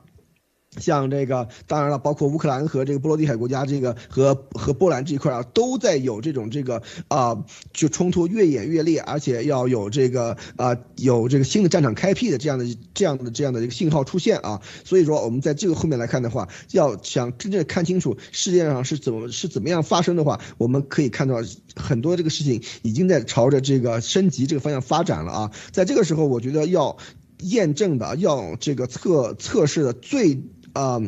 [0.79, 12.65] 像这个，当然了，包括乌克兰和这个波罗的海国家，这个和和波兰这一块啊，都在有这种这个啊，就冲突越演越烈，而且要有这个啊，有这个新的战场开辟的这样的
[12.95, 14.61] 这样的这样的一个信号出现啊。
[14.85, 21.37] 所以说，我们在这个后面来看的话，要想真正看清楚世界上是怎么是怎么样发生的话，我们可以看到
[21.75, 25.51] 很多这个事情已经在朝着这个升级这个方向发展了啊。
[25.71, 26.97] 在这个时候，我觉得要
[27.41, 30.41] 验证的，要这个测测试的最。
[30.79, 31.03] 啊，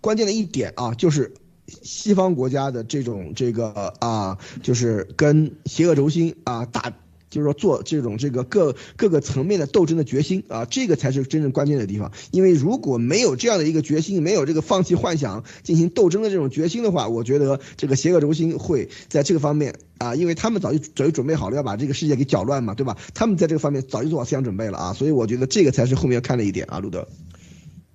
[0.00, 1.32] 关键的一点啊，就是
[1.66, 6.92] 西方国家的这种这个啊，就是跟邪恶轴心啊打
[7.30, 12.10] 就是说做这种这个各各个层面的斗争的决心啊，这个才是真正关键的地方。
[12.32, 22.96] 因为如果没有这样的一个决心，没有这个放弃幻想进行斗争的这种决心的话，我觉得这个邪恶轴心会在这个方面啊，因为他们早就早就准备好了要把这个世界给搅乱嘛，对吧？
[23.14, 27.08] 他们在这个方面早就做好思想准备了啊，所以我觉得这个才是后面要看的一点啊，路德。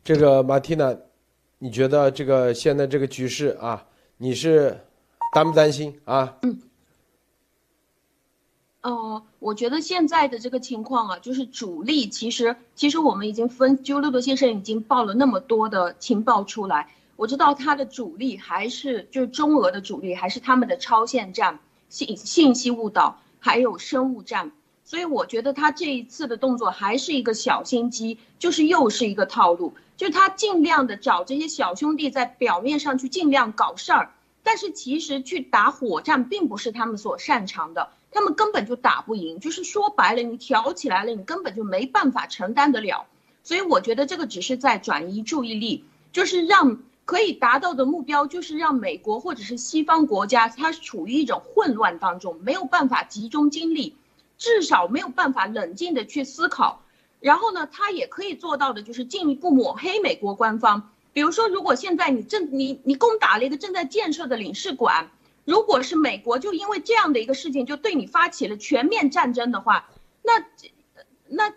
[0.03, 0.97] 这个马蒂娜，
[1.60, 3.86] 你觉得这个现在这个局势啊，
[4.17, 4.80] 你是
[5.34, 6.38] 担不担心啊？
[6.41, 6.60] 嗯。
[8.82, 24.54] 哦，我觉得现在的这个情况啊，就是主力其实其实我们已经分，就六德先生已经报了那么多的情报出来，我知道他的主力还是就是中俄的主力，还是他们的超限战、信信息误导，还有生物战，
[24.89, 37.89] 所以我觉得他这一次的动作还是一个小心机，就是又是一个套路，就是他尽量的找这些小兄弟在表面上去尽量搞事儿，但是其实去打火战并不是他们所擅长的。
[38.12, 43.06] 他们根本就打不赢，就是说白了，你挑起来了，你根本就没办法承担得了。
[43.43, 53.95] 所以我觉得这个只是在转移注意力，就是让可以达到的目标，就是让美国或者是西方国家，它处于一种混乱当中，没有办法集中精力，
[54.39, 56.84] 至少没有办法冷静的去思考。
[57.19, 65.12] 然后呢，他也可以做到的就是进一步抹黑美国官方，比如说，如果现在你正你你攻打了一个正在建设的领事馆。
[65.45, 69.89] 如果是美国就因为这样的一个事情就对你发起了全面战争的话，
[70.21, 70.45] 那
[71.28, 71.52] 那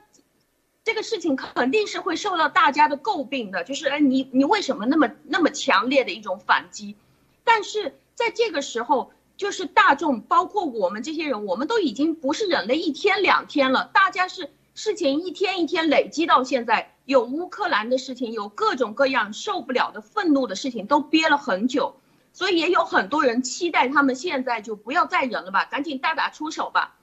[0.83, 6.97] 这个事情肯定是会受到大家的诟病的，就是哎你你为什么那么那么强烈的一种反击？
[7.45, 21.97] 但是在这个时候，就是大众包括我们这些人，我们都已经不是忍了一天两天了，大家是事情一天一天累积到现在，有乌克兰的事情，有各种各样受不了的愤怒的事情，都憋了很久。
[22.35, 26.95] 所以也有很多人期待他们现在就不要再忍了吧，赶紧大打出手吧。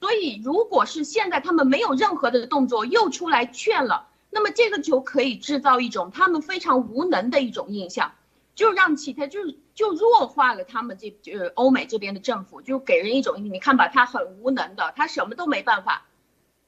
[0.00, 8.12] 所以如果是现在他们没有任何的动作，又出来劝了，那么这个就可以制造一种他们非常无能的一种印象，
[8.60, 16.06] 就让其他就是就弱化了他们这呃欧美这边的政府，就给人一种你看吧，他很无能的，他什么都没办法，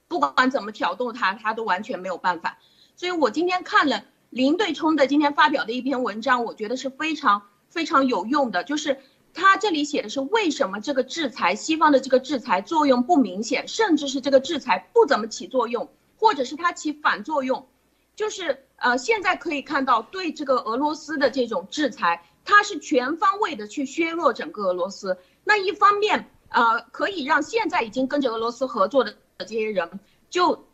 [0.09, 2.57] 不管怎么挑动他，他都完全没有办法。
[2.97, 7.43] 所以我今天看了林对冲的今天发表的一篇文章，我觉得是非常。
[7.69, 9.01] 非常有用的，就是
[9.33, 17.67] 他这里写的是为什么这个制裁西方的这个制裁作用不明显，甚至是这个制裁不怎么起作用，或者是它起反作用，
[18.15, 25.17] 就是呃现在可以看到对这个俄罗斯的这种制裁，它是全方位的去削弱整个俄罗斯。
[25.45, 30.67] 那一方面呃可以让现在已经跟着俄罗斯合作的这些人就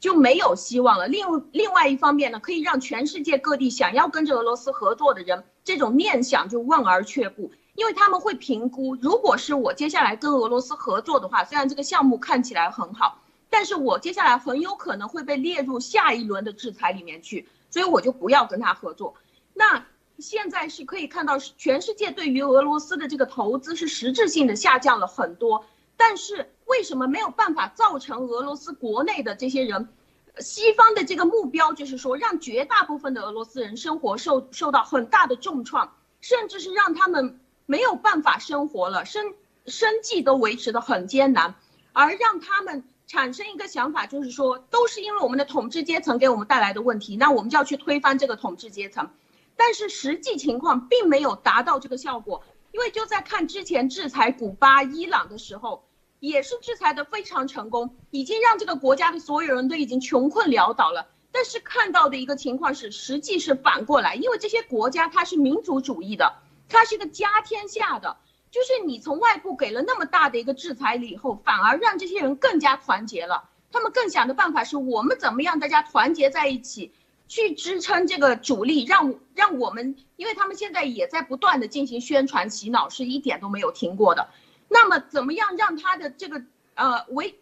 [0.00, 1.08] 就没有希望了。
[1.08, 5.44] 另另外一方面呢，可以让全世界各地想要跟着俄罗斯合作的人。
[5.64, 19.16] 这种念想就望而却步，因为他们会评估，如果是我接下来跟俄罗斯合作的话，虽然这个项目看起来很好，但是我接下来很有可能会被列入下一轮的制裁里面去，所以我就不要跟他合作。
[19.52, 19.84] 那
[20.18, 25.66] 现在是可以看到，全世界对于俄罗斯的这个投资是实质性的下降了很多，
[25.98, 29.90] 但是为什么没有办法造成俄罗斯国内的这些人？
[30.38, 39.34] 西方的这个目标就是说，让绝大部分的俄罗斯人生活受受到很大的重创，甚至是让他们没有办法生活了，生
[39.66, 41.54] 生计都维持的很艰难，
[41.92, 49.10] 而让他们产生一个想法，就是说，都是因为我们的统治阶层给我们带来的问题，那我们就要去推翻这个统治阶层。
[49.56, 55.84] 但是实际情况并没有达到这个效果，因为就在看之前制裁古巴、伊朗的时候。
[56.18, 61.08] 也是制裁的非常成功，已经让这个国家的所有人都已经穷困潦倒了。
[61.30, 66.36] 但是看到的一个情况是，实际是反过来，因为这些国家它是民族主义的，
[66.70, 68.16] 它是一个家天下的，
[68.50, 73.50] 就是你从外部给了那么大的一个制裁了以后，反而让这些人更加团结了。
[73.70, 76.92] 他们更想的办法是我们怎么样大家团结在一起，
[77.28, 84.30] 去支撑这个主力，让让我们，因为他们现在也在不断的进行宣传洗脑，是一点都没有停过的。
[84.68, 86.42] 那么怎么样让他的这个
[86.74, 87.38] 呃为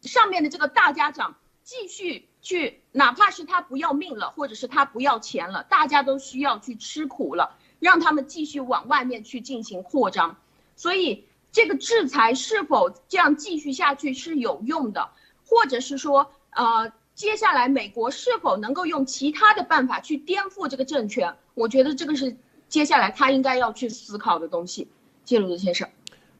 [0.00, 10.36] 上面的这个大家长继续去，哪怕是他不要命了，或者是他不要钱了，大家都需要去吃苦了，让他们继续往外面去进行扩张。
[10.76, 15.08] 所以这个制裁是否这样继续下去是有用的，
[15.44, 21.34] 或者是说呃接下来美国是否能够用其他的办法去颠覆这个政权？
[21.54, 22.36] 我觉得这个是
[22.68, 24.86] 接下来他应该要去思考的东西。
[25.24, 25.88] 谢鲁德先生。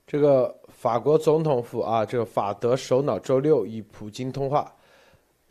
[0.07, 4.73] 这个法国总统府啊，这个法德首脑周六与普京通话。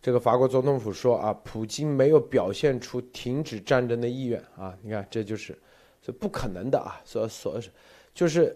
[0.02, 4.74] 这个法国总统府说啊，普京没有表现出停止战争的意愿啊。
[4.84, 5.58] 你看，这就是
[6.02, 7.02] 这不可能的啊。
[7.04, 7.60] 所所
[8.14, 8.56] 就是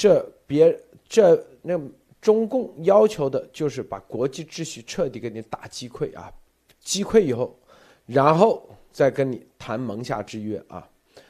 [0.00, 1.78] 这别这那
[2.22, 6.32] 中共要求的就是把国际秩序彻底给你打击溃啊，
[6.78, 7.54] 击溃以后，
[8.06, 10.88] 然后再跟你谈盟下之约啊。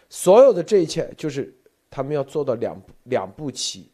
[0.08, 1.52] 所有的这一切就是
[1.90, 3.90] 他们要做到两两步棋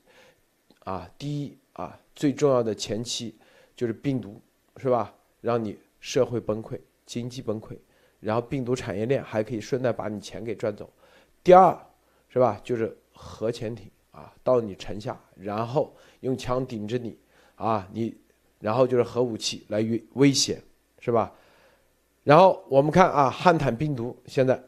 [0.81, 1.11] 啊。
[1.17, 3.35] 第一啊，最重要的前期
[3.75, 4.39] 就是病毒
[4.77, 7.79] 是吧，让你社会崩溃、经济崩溃，
[8.21, 10.93] 然后病毒产业链还可以顺带把你钱给赚走。
[11.43, 11.75] 第二
[12.29, 13.91] 是吧，就是核潜艇。
[14.17, 17.19] 啊，到你城下，然后用枪顶着你，
[17.57, 18.17] 啊，你，
[18.59, 20.59] 然后就是核武器来威威胁，
[21.01, 21.31] 是吧？
[22.25, 24.59] 然后我们看啊，汉坦病毒现在，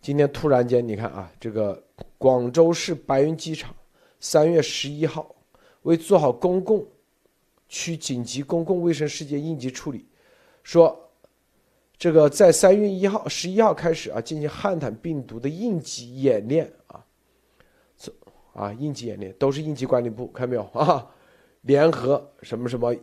[0.00, 1.84] 今天突然间，你看啊，这个
[2.16, 3.74] 广州市白云机场，
[4.18, 5.34] 三月十一号，
[5.82, 6.86] 为做好公共
[7.68, 10.06] 区紧急公共卫生事件应急处理，
[10.62, 10.98] 说
[11.98, 16.72] 这个在三月一号、十一号开始啊，进行汉坦病毒的应急演练。
[18.52, 21.06] 啊，应急演练都是应急管理部，看到没有啊？
[21.62, 22.94] 联合什么什么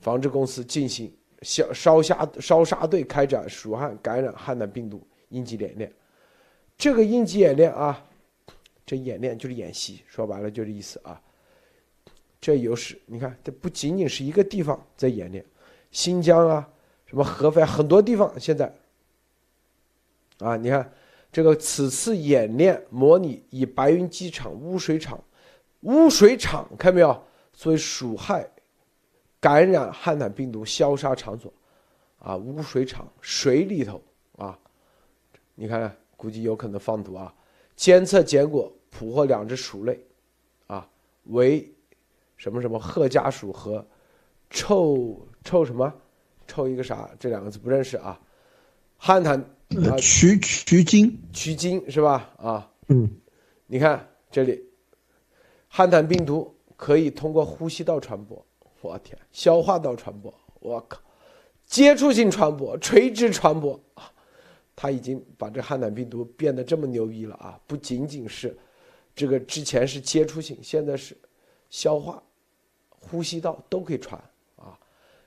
[0.00, 5.92] 防治公司进行消烧杀烧杀队开展蜀汉感染汉坦病毒应急演练。
[6.76, 8.02] 这个应急演练啊，
[8.86, 11.20] 这演练就是演习，说白了就是意思啊。
[12.40, 15.44] 这有是，你看，这不仅仅是一个地方在演练，
[15.92, 16.68] 新疆啊，
[17.06, 18.74] 什么合肥很多地方现在
[20.38, 20.92] 啊，你看。
[21.38, 25.22] 这个此次演练模拟以白云机场污水厂、
[25.82, 27.16] 污水厂看没有
[27.52, 28.44] 作为鼠害
[29.38, 31.52] 感染汉坦病毒消杀场所，
[32.18, 34.02] 啊，污水厂水里头
[34.36, 34.58] 啊，
[35.54, 37.32] 你看估计有可能放毒啊。
[37.76, 39.96] 监测结果捕获两只鼠类，
[40.66, 40.90] 啊，
[41.26, 41.72] 为
[42.36, 43.86] 什么什么褐家鼠和
[44.50, 45.94] 臭臭什么
[46.48, 48.20] 臭一个啥这两个字不认识啊，
[48.96, 49.40] 汉坦。
[49.76, 52.30] 啊，曲曲金，曲金是吧？
[52.38, 53.08] 啊，嗯，
[53.66, 54.64] 你看这里，
[55.68, 58.44] 汉坦病毒可以通过呼吸道传播，
[58.80, 60.98] 我天，消化道传播，我靠，
[61.66, 64.10] 接触性传播，垂直传播啊，
[64.74, 67.60] 他已经把这汉坦病毒变得这么牛逼了啊！
[67.66, 68.56] 不仅仅是
[69.14, 71.14] 这个之前是接触性，现在是
[71.68, 72.22] 消化、
[72.88, 74.18] 呼吸道都可以传
[74.56, 74.78] 啊。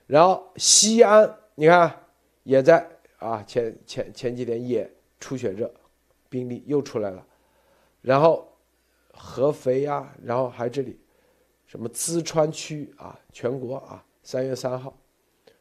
[0.08, 1.94] 然后西安，你看
[2.42, 2.84] 也在。
[3.22, 5.72] 啊，前前前几天也出血热，
[6.28, 7.24] 病例又出来了，
[8.00, 8.52] 然后
[9.12, 10.98] 合肥呀，然后还这里，
[11.66, 14.92] 什么淄川区啊，全国啊，三月三号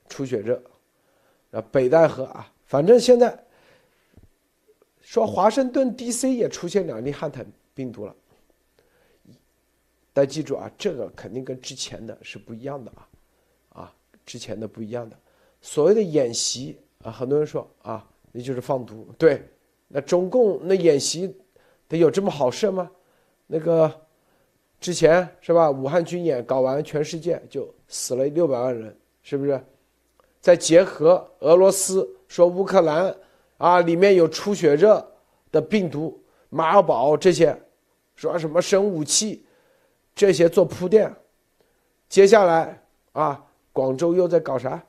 [0.09, 0.61] 出血热，
[1.51, 3.45] 啊北戴河啊，反正现在
[5.01, 7.45] 说华盛顿 DC 也出现两例汉坦
[7.75, 8.15] 病毒了，
[10.11, 13.09] 但记住啊，这个肯定跟之前的是不一样的啊，
[13.69, 13.95] 啊，
[14.25, 15.19] 之前的不一样的，
[15.61, 16.79] 所谓的演习。
[17.03, 19.07] 啊，很多人说啊，那就是放毒。
[19.17, 19.43] 对，
[19.87, 21.35] 那中共那演习，
[21.87, 22.89] 得有这么好事吗？
[23.47, 23.91] 那个
[24.79, 25.69] 之前是吧？
[25.69, 29.61] 武汉军演搞完，全世界就死了六百万人，是不是？
[30.39, 33.15] 再结合俄罗斯说乌克兰
[33.57, 35.05] 啊，里面有出血热
[35.51, 37.55] 的病毒，马尔堡这些，
[38.15, 39.45] 说什么生武器，
[40.15, 41.13] 这些做铺垫。
[42.09, 42.81] 接下来
[43.11, 44.83] 啊，广州又在搞啥？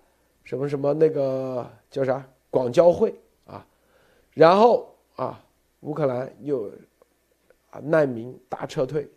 [0.45, 3.14] 什么什么那个叫啥广交会
[3.47, 3.66] 啊，
[4.32, 5.45] 然后啊
[5.80, 6.70] 乌克兰又
[7.70, 9.09] 啊难民大撤退，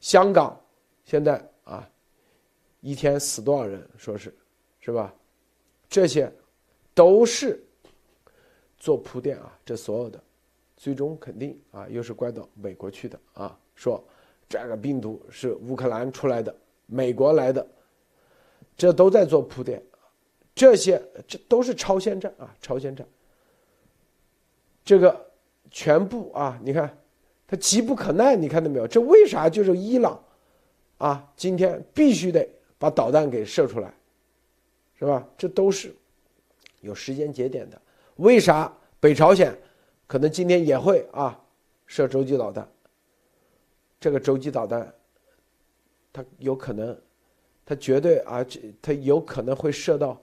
[0.00, 0.58] 香港
[1.04, 1.88] 现在啊
[2.80, 3.88] 一天死多少人？
[3.96, 4.34] 说是
[4.80, 5.14] 是吧？
[5.88, 6.30] 这些
[6.94, 7.64] 都是
[8.76, 10.22] 做铺垫啊，这所有的
[10.76, 14.02] 最终肯定啊又是怪到美国去的啊，说
[14.48, 16.54] 这个病毒是乌克兰出来的，
[16.86, 17.66] 美国来的，
[18.76, 19.82] 这都在做铺垫。
[20.56, 23.06] 这些这都是超限战啊，超限战。
[24.82, 25.30] 这个
[25.70, 26.98] 全部啊，你看，
[27.46, 28.88] 它急不可耐，你看到没有？
[28.88, 30.18] 这为啥就是伊朗
[30.96, 31.30] 啊？
[31.36, 32.48] 今天必须得
[32.78, 33.92] 把导弹给射出来，
[34.98, 35.28] 是吧？
[35.36, 35.94] 这都是
[36.80, 37.78] 有时间节点的。
[38.16, 39.54] 为啥北朝鲜
[40.06, 41.38] 可能今天也会啊
[41.86, 42.66] 射洲际导弹？
[44.00, 44.90] 这个洲际导弹，
[46.14, 46.98] 它有可能，
[47.66, 50.18] 它绝对啊，这它有可能会射到。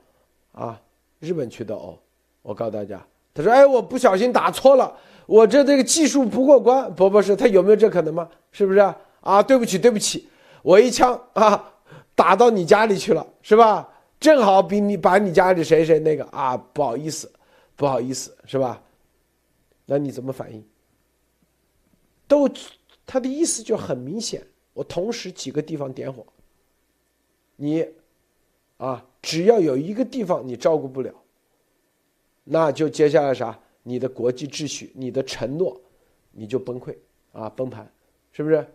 [0.53, 0.79] 啊，
[1.19, 1.97] 日本去的哦，
[2.41, 4.95] 我告诉大家，他说：“哎，我不小心打错了，
[5.25, 8.29] 我这这个技术不过关。”不不是，他有没有这可能吗？
[8.51, 8.79] 是不是？
[9.21, 10.29] 啊，对不起，对不起，
[10.61, 11.73] 我一枪啊
[12.13, 13.89] 打到你家里去了，是吧？
[14.19, 17.31] 正好比你把你家里谁谁那个啊，不好意思，
[17.75, 18.81] 不好意思，是吧？
[19.85, 20.63] 那你怎么反应？
[22.27, 22.47] 都，
[23.05, 26.23] 他的意思就很明显，我同时几个地方点火，
[27.55, 27.85] 你。
[28.77, 31.11] 啊，只要有一个地方你照顾不了，
[32.43, 33.57] 那就接下来啥？
[33.81, 35.81] 你的国际秩序、你的承诺，
[36.31, 36.95] 你就崩溃
[37.31, 37.91] 啊，崩盘，
[38.31, 38.67] 是不是？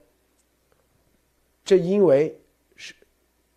[1.64, 2.34] 这因为
[2.76, 2.94] 是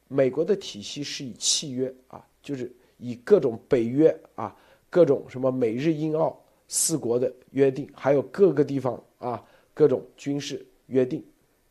[0.10, 4.56] 美国的体系是以契约啊，就是以各种北约啊、
[4.90, 6.38] 各种什么美日英澳
[6.68, 9.42] 四国的约定，还有各个地方啊
[9.74, 11.24] 各种军事约定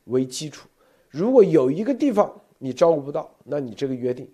[0.04, 0.66] 为基础。
[1.10, 4.26] 如果有一个地方你照顾不到，那你这个约定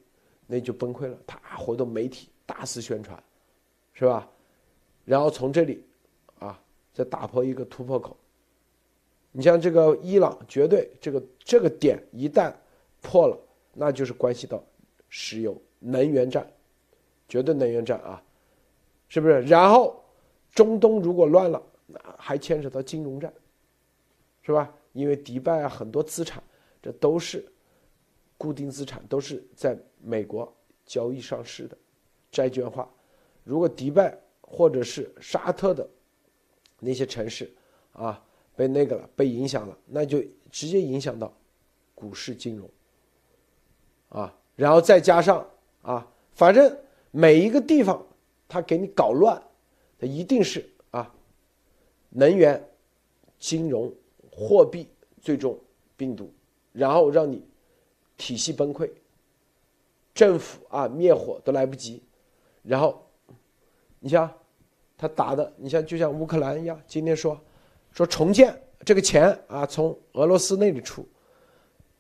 [0.47, 1.19] 那就崩溃了。
[1.27, 3.23] 他活动媒体大肆宣传，
[3.93, 4.29] 是吧？
[5.05, 5.85] 然后从这里
[6.39, 6.61] 啊
[6.93, 8.17] 再打破一个突破口。
[9.33, 12.53] 你像这个伊朗，绝对这个这个点一旦
[13.03, 13.39] 破了，
[13.75, 14.63] 那就是关系到
[15.09, 16.51] 石油能源战，
[17.29, 18.23] 绝对能源战啊，
[19.09, 19.43] 是不是？
[19.43, 20.03] 然后
[20.55, 23.33] 中东如果乱了，那还牵扯到金融战，
[24.43, 24.73] 是吧？
[24.95, 26.43] 因为迪拜啊很多资产，
[26.81, 27.45] 这都是
[28.39, 30.53] 固定资产，都是在美国
[30.85, 31.77] 交易上市的
[32.31, 32.89] 债券化。
[33.45, 35.89] 如果迪拜或者是沙特的
[36.81, 37.53] 那些城市
[37.93, 38.23] 啊。
[38.59, 40.19] 被那个了，被影响了，那就
[40.51, 41.31] 直接影响到
[41.95, 42.67] 股市金融
[44.09, 45.47] 啊，然后再加上
[45.83, 46.75] 啊，反正
[47.11, 48.03] 每一个地方
[48.49, 49.43] 他给你搞乱，
[49.99, 51.15] 他一定是啊，
[52.09, 52.67] 能源、
[53.39, 53.95] 金融、
[54.33, 54.89] 货币
[55.21, 55.55] 最终
[55.95, 56.33] 病毒，
[56.73, 57.47] 然后让你
[58.17, 58.91] 体系崩溃，
[60.15, 62.03] 政府啊灭火都来不及，
[62.63, 63.07] 然后
[64.01, 64.33] 你像
[64.97, 67.41] 他打的，你像就像乌克兰一样，今天说。
[67.93, 68.55] 说重建
[68.85, 71.03] 这个钱啊，从俄罗斯那里出，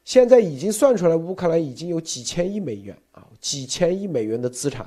[0.05, 4.87] 现在已经算出来，乌克兰已经有几千亿美元啊，几千亿美元的资产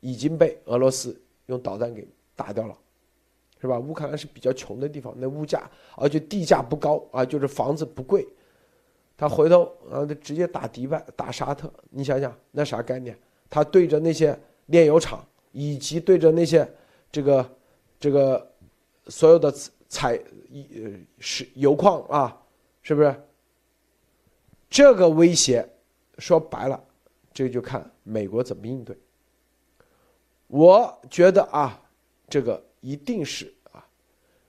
[0.00, 1.16] 已经被俄罗斯
[1.46, 2.76] 用导弹给打掉了，
[3.60, 3.78] 是吧？
[3.78, 8.26] 乌克兰是比较穷的地方，那物价而且地价不高啊，就是房子不贵，
[9.16, 13.18] 他回头啊，直接打迪拜、打沙特，你想想那啥概念？
[13.48, 16.68] 他对着那些炼油厂以及对着那些
[17.10, 17.56] 这个
[17.98, 18.52] 这个
[19.08, 19.52] 所有的。
[19.88, 20.90] 采呃
[21.20, 22.42] 是油矿啊，
[22.82, 23.14] 是不是？
[24.68, 25.66] 这个威胁
[26.18, 26.84] 说白了，
[27.32, 28.98] 这就看美国怎么应对。
[30.48, 31.80] 我觉得啊，
[32.28, 33.86] 这个一定是啊，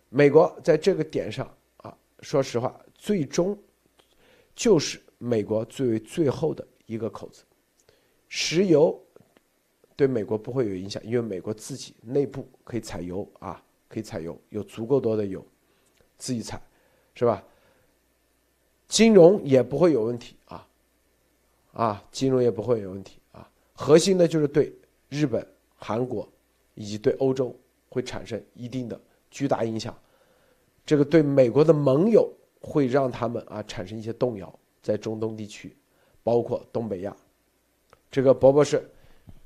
[0.09, 1.47] 美国在这个点上
[1.77, 3.55] 啊，说实话，最终
[4.57, 7.45] 就是美国最为最后的一个口子。
[8.27, 9.01] 石油
[9.95, 13.63] 对美国不会有影响，因为美国自己内部可以采油啊。
[13.89, 15.41] 可以采油，有足够多的油，
[16.17, 16.61] 自己采，
[17.15, 17.41] 是吧？
[18.89, 20.67] 金融也不会有问题啊，
[21.71, 23.49] 啊，金融也不会有问题啊。
[23.71, 24.75] 核心的就是对
[25.07, 25.47] 日本、
[25.77, 26.27] 韩国
[26.73, 29.01] 以及对欧洲会产生一定的
[29.31, 29.97] 巨大影响，
[30.85, 32.29] 这个对美国的盟友
[32.67, 35.73] 会让他们啊产生一些动摇，在中东地区，
[36.21, 37.15] 包括东北亚，
[38.11, 38.83] 这个博博士。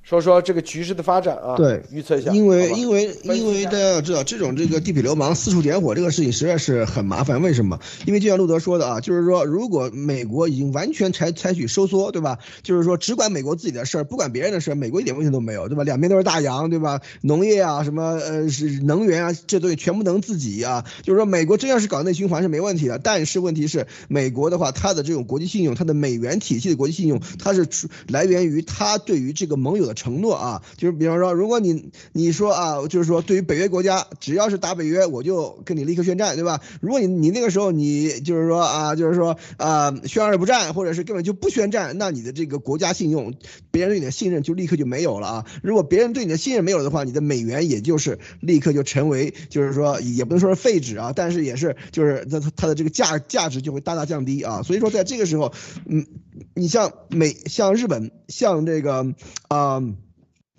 [0.04, 2.32] 说说这个局势的发展啊，对，预测一下。
[2.32, 7.42] 因为因为因为大家要知道，这种这个地痞流氓四处点火这个事情实在是很麻烦。
[7.42, 7.80] 为什么？
[8.06, 12.40] 因为就像路德说的啊，就是说，如果美国已经完全采采取收缩，对吧？
[12.64, 15.84] 就是说只管美国自己的事儿，不管别人的事儿，美国一点问题都没有，对吧？
[15.84, 17.00] 两边都是大洋，对吧？
[17.22, 20.84] 农业啊，什么呃是能源啊，这东西全部能自己啊。
[21.04, 27.68] 就是说，美国真要是搞内循环是没问题的，但是问题是，美国的话，它的这种国际信用，它的美元体系的国际信用，它是
[28.08, 30.62] 来源于它对于这个盟友的承诺啊。
[30.78, 36.62] 就是比方说，如果你你说啊，就是说对于北约国家，只要是打北约，我就跟你立刻宣战，对吧？
[36.82, 43.34] 如果你你那个时候你就是说啊，就是说啊，宣而不战，或者是根本就不宣战，那你的这个国家信用，
[43.72, 45.46] 别人对你的信任就立刻就没有了啊。
[45.64, 54.62] 如果别人对你的信任没有的话，你的美元也就是立刻就成为，就是说也不能说是废纸啊，但是也是就是它它的这个价价值就会大大降低啊。
[54.64, 55.54] 所以说在这个时候，
[55.86, 56.06] 嗯，
[56.54, 59.14] 你像美像日本像这个
[59.48, 59.81] 啊。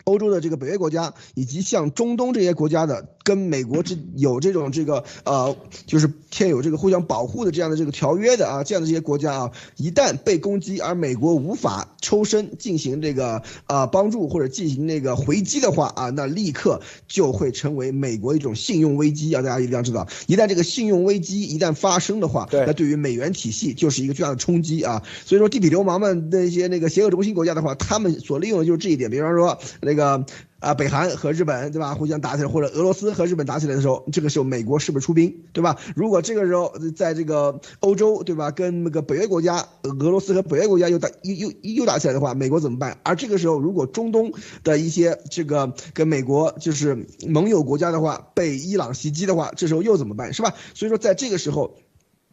[0.05, 3.07] 欧洲的这个北约国家，以及像中东这些国家的。
[3.25, 19.41] 跟美国之有这种这个呃，就是签有这个互相保护的这样的这个条约的啊，这样的这些国家啊，一旦被攻击，而美国无法抽身进行这个啊帮助或者进行那个回击的话啊，那立刻就会成为美国一种信用危机啊！
[19.41, 25.01] 大家一定要知道，一旦这个信用危机一旦发生的话，那对于美元体系就是一个巨大的冲击啊！
[25.25, 30.25] 所以说，地痞流氓们那些那个邪恶中心国家的话，他们所利用的就是这一点，比方说那这个。
[30.63, 35.77] 啊，北韩和日本对吧，互相打起来，或者俄罗斯和日本打起来的时候，这个时候美国是不是出兵，对吧？
[35.97, 42.97] 如果这个时候在这个欧洲，对吧，跟那个北约国家，俄罗斯和北约国家又打又又又打起来的话，美国怎么办？
[43.03, 44.33] 而这个时候，如果中东
[44.63, 50.55] 的一些这个跟美国就是盟友国家的话，被伊朗袭击的话，这时候又怎么办，是吧？
[50.75, 51.75] 所以说，在这个时候，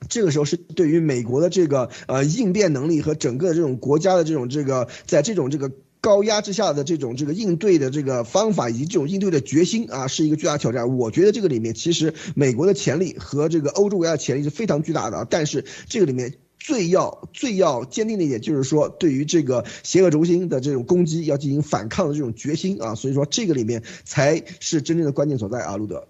[0.08, 5.72] 这个时候是对于美国的这个呃应变能力和整个这种国家的这种这个在这种这个。
[6.02, 10.98] 高压之下的这种这个应对的这个方法以及这种应对的决心啊，是一个巨大挑战。
[10.98, 15.28] 我觉得这个里面其实美国的潜力和这个欧洲国家的潜力是非常巨大的啊。
[15.30, 26.08] 但是这个里面最要最要坚定的一点就是说，对于这个邪恶轴心的这种攻击要进行反抗的这种决心啊，所以说这个里面才是真正的关键所在啊，路德。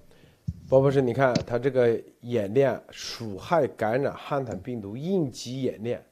[0.67, 6.03] 包博士，你看他这个演练鼠害感染汉坦病毒应急演练，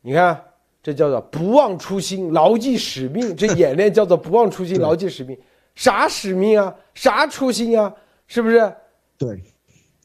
[0.00, 0.40] 你看
[0.84, 3.34] 这叫做不忘初心，牢记使命。
[3.34, 5.36] 这演练叫做不忘初心， 牢记使命。
[5.74, 6.76] 啥使命啊？
[6.92, 7.92] 啥初心啊？
[8.26, 8.70] 是不是？
[9.16, 9.42] 对，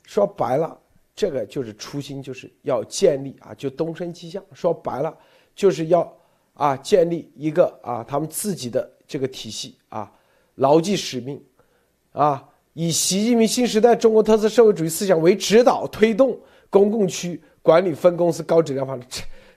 [0.06, 0.80] 说白了，
[1.14, 4.42] 这个就是初心，就是要建立啊，就东升西降。
[4.54, 5.14] 说白了，
[5.54, 6.18] 就是要
[6.54, 10.10] 啊，建立一个啊，他们自己的这个体系啊，
[10.56, 11.44] 牢记使命，
[12.14, 12.46] 啊。
[12.74, 19.06] 以习近平新时代中国特色社会主义思想为指导，推动公共区管理分公司高质量发展。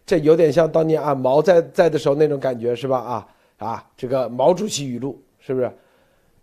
[0.05, 2.98] 这有点像当年啊毛在在的时候那种感觉是吧？
[2.98, 3.28] 啊
[3.59, 5.72] 啊，这个毛主席语录是不是？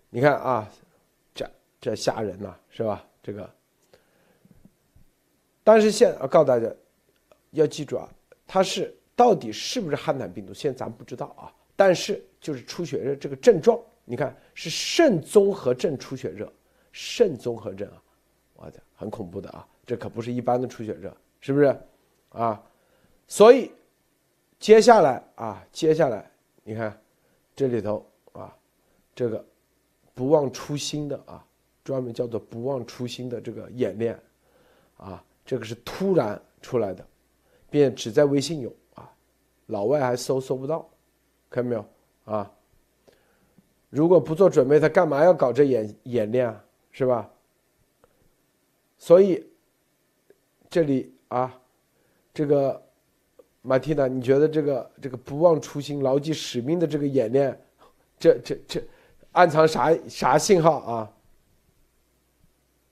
[0.09, 0.71] 你看啊，
[1.35, 1.49] 这
[1.79, 3.05] 这吓人呐，是吧？
[3.21, 3.49] 这个，
[5.63, 6.67] 但是现啊告诉大家，
[7.51, 8.09] 要记住啊，
[8.47, 11.51] 它是到底是不是汉坦病毒，现在咱不知道啊。
[11.75, 16.51] 但是就是出血热这个症状，你看是肾综合症出血热。
[16.91, 18.01] 肾综合症啊，
[18.55, 21.77] 我的很恐怖的啊，这可不是一般的出血热，是不是？
[22.29, 22.61] 啊，
[23.29, 23.71] 所以
[24.59, 26.29] 接下来啊，接下来
[26.63, 26.99] 你看
[27.55, 28.03] 这里头
[28.33, 28.53] 啊，
[29.15, 29.45] 这个
[30.15, 31.45] 不忘初心的啊，
[31.83, 34.19] 专门叫做不忘初心的这个演练
[34.97, 37.05] 啊，这个是突然出来的，
[37.69, 39.09] 并只在微信有啊，
[39.67, 40.89] 老外还搜搜不到，
[41.51, 41.85] 看到没有
[42.25, 42.51] 啊？
[43.91, 46.65] 如果不做准备，他干嘛要搞这演演练啊？
[46.91, 47.31] 是吧？
[48.97, 49.47] 所以
[50.67, 51.61] 这里啊，
[52.33, 52.88] 这个
[53.69, 57.55] 马蒂娜，你觉得这个这个不忘初心、牢记使命的这个演练，
[58.17, 58.81] 这这这
[59.31, 61.11] 暗藏啥啥信号啊？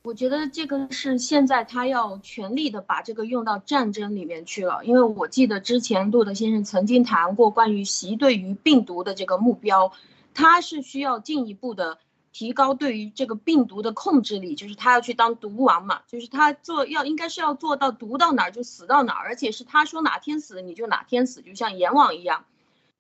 [0.04, 9.92] 我觉得这个是现在他要全力的把这个用到战争里面去了，因为我记得之前路德先生曾经谈过关于习对于病毒的这个目标，
[10.36, 11.98] 他是需要进一步的。
[12.38, 22.46] 提高对于这个病毒的控制力，就是他要去当毒王嘛，就是他做要应该是要做到毒到哪儿就死到哪儿，而且是他说哪天死你就哪天死，就像阎王一样。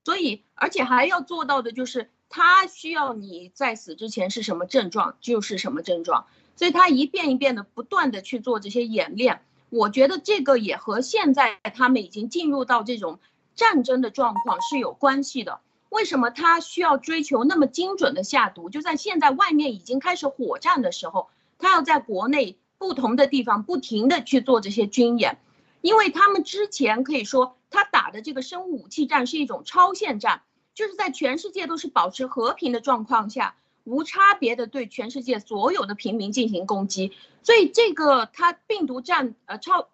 [0.04, 6.26] 所以，而且还要做到的就是他需要你在死之前是什么症状就是什么症状，
[6.56, 9.42] 所以他一遍一遍的不断的去做这些演练。
[9.70, 13.20] 我觉得这个也和现在他们已经进入到这种
[13.54, 15.60] 战争的状况是有关系的。
[15.90, 18.70] 为什么他需要追求那么精准的下毒？
[18.70, 25.40] 就在现在外面已经开始火战的时候，他要在国内不同的地方不停的去做这些军演，
[25.82, 30.42] 因为他们之前可以说他打的这个生物武器战是一种超限战，
[30.76, 37.14] 就是在全世界都是保持和平的状况下，无差别的对全世界所有的平民进行攻击。
[37.44, 39.88] 所以这个他病毒战，呃，超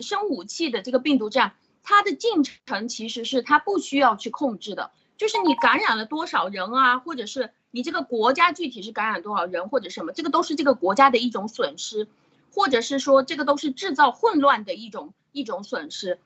[0.00, 4.90] 生物武器的这个病毒战，它的进程其实是他不需要去控制的。
[5.16, 12.08] 就是你感染了多少人啊，或者是你这个国家具体是感染多少人，或者什么，这个都是这个国家的一种损失，
[12.52, 16.18] 或者是说这个都是制造混乱的一种一种损失，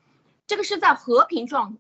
[0.47, 1.77] 这个是在和平状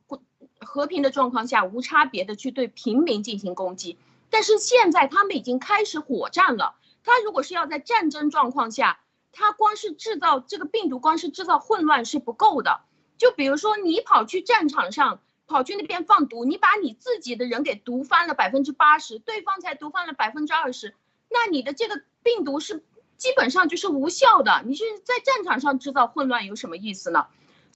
[0.61, 3.96] 和平的状况下无差别的去对平民进行攻击，
[4.28, 9.00] 但是现在他们已经开始火战了，他如果是要在战争状况下，
[9.32, 12.82] 他光是制造这个病毒，光是制造混乱是不够的，
[13.16, 15.20] 就比如说你跑去战场上。
[15.49, 20.94] 跑去那边放毒，你把你自己的人给毒翻了百分之八十，对方才毒翻了百分之二十，
[21.30, 22.84] 那你的这个病毒是
[23.16, 24.62] 基本上就是无效的。
[24.66, 27.26] 你是在战场上制造混乱有什么意思呢？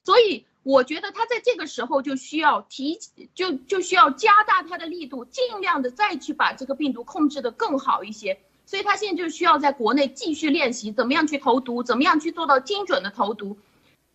[0.05, 2.99] 所以我觉得他在这个时候就需要提，
[3.33, 8.39] 就就需要加大他的力度，尽量的再去把这个病毒控制的更好一些。
[8.65, 13.57] 所以他现在就需要在国内继续练习怎么样去投毒，怎么样去做到精准的投毒。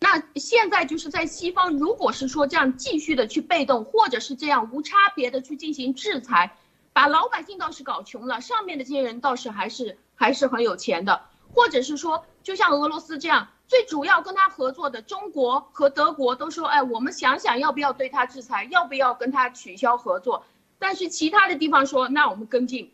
[0.01, 6.55] 那现在就是在西方，如果是说这样继续的去被动，或者是这样无差别的去进行制裁，
[6.93, 11.21] 把老百姓倒是搞穷了，上面的这些人倒是还是还是很有钱的，
[11.53, 20.45] 或者是说，就像俄罗斯这样，最主要跟他合作的中国和德国都说，哎，我们想想要不要对他制裁，要不要跟他取消合作，
[20.79, 22.93] 但是其他的地方说，那我们跟进，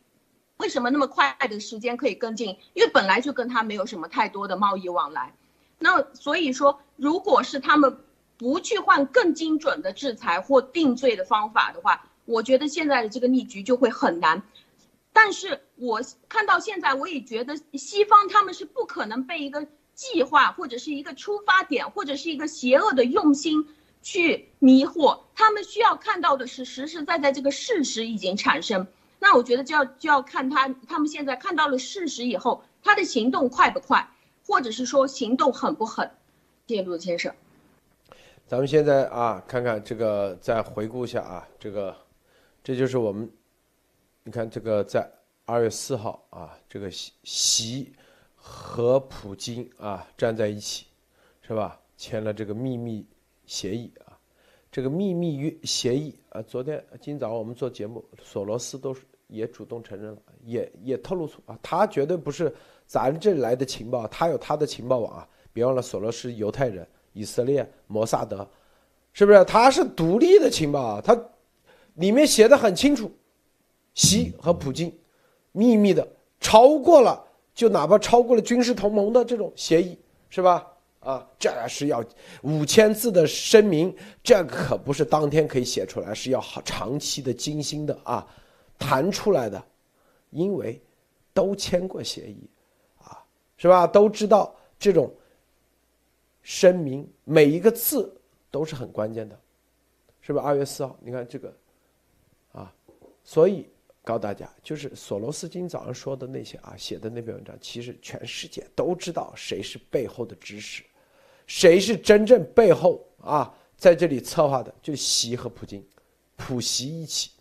[0.57, 2.57] 为什么那么快的时间可以跟进？
[2.73, 5.35] 因为本来就跟他没有什么太多的贸易往来。
[5.77, 7.97] 那所以说，如果是他们
[8.37, 14.41] 不去换更精准的制裁或定罪的方法的话，我觉得现在的这个逆局就会很难。
[15.13, 23.67] 但是我看到现在，我也觉得西方他们是不可能被一个计划或者是一个出发点或者是一个邪恶的用心
[24.01, 28.87] 去迷惑，他们需要看到的是实实在在这个事实已经产生。
[29.19, 34.09] 那我觉得就要就要看他他们现在看到了事实以后，他的行动快不快。
[34.47, 36.09] 或者是说行动狠不狠，
[36.67, 37.33] 谢谢陆先生。
[38.45, 41.95] 咱们现在啊，看看这个，再回顾一下啊，这个，
[42.63, 43.27] 这就是我们，
[44.23, 45.09] 你看这个在
[45.45, 47.91] 二月四号啊，这个习
[48.35, 50.85] 和普京啊站在一起，
[51.41, 51.79] 是吧？
[51.97, 53.07] 签了这个秘密
[53.45, 54.13] 协议啊，
[54.71, 62.53] 这个秘密约协议啊，昨天今早我们做节目，索罗斯都是也主动承认了，也也透露出啊，他绝对不是
[62.85, 66.87] 咱这里来的情报，他有他的情报网啊，别忘了索罗斯犹太人。
[67.17, 68.45] 以色列摩萨德，
[69.13, 69.41] 是不是？
[69.45, 71.17] 他是独立的情报啊，他
[71.93, 73.09] 里面写的很清楚，
[73.93, 74.93] 习和普京
[75.53, 76.05] 秘密的
[76.41, 79.97] 超过了，就哪怕超过了军事同盟的这种协议，
[80.29, 80.69] 是吧？
[80.99, 82.03] 啊，这是要
[82.41, 88.27] 五千字的声明，这可不是当天可以写出来，是要好长期的精心的啊
[88.77, 89.63] 谈出来的，
[90.31, 90.81] 因为
[91.33, 92.49] 都签过协议，
[93.57, 93.85] 是吧？
[93.85, 95.13] 都知道这种。
[96.47, 98.15] 声明每一个字
[98.51, 99.35] 都是很关键的，
[100.21, 100.45] 是不是？
[100.45, 101.51] 二月四号，你看这个，
[102.51, 102.71] 啊，
[103.23, 103.67] 所以
[104.03, 110.83] 告诉大家，就是索罗斯今早上说的那些啊，写的那篇文章，其实全世界都知道谁是背后的指使，
[111.47, 115.83] 谁是真正背后啊，在这里策划的，就习和普京，
[116.35, 117.31] 普习一起，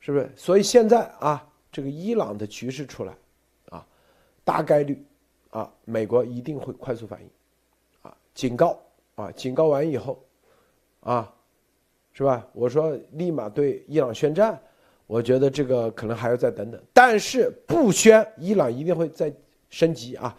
[0.00, 0.32] 是不是？
[0.34, 3.14] 所以现在啊，这个伊朗的局势出来，
[4.44, 5.04] 大概率
[5.50, 7.30] 啊，美国一定会快速反应。
[8.02, 8.80] 啊警告
[9.14, 9.30] 啊！
[9.32, 10.24] 警告完以后，
[11.00, 11.30] 啊，
[12.14, 12.48] 是吧？
[12.54, 14.58] 我说立马对伊朗宣战，
[15.06, 16.82] 我觉得这个可能还要再等等。
[16.94, 19.30] 但是不宣，伊朗一定会再
[19.68, 20.34] 升级啊，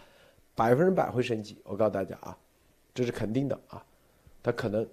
[0.56, 1.60] 百分之百会升级。
[1.64, 2.36] 我告诉大家啊，
[2.92, 3.84] 这是肯定的啊。
[4.42, 4.86] 他可能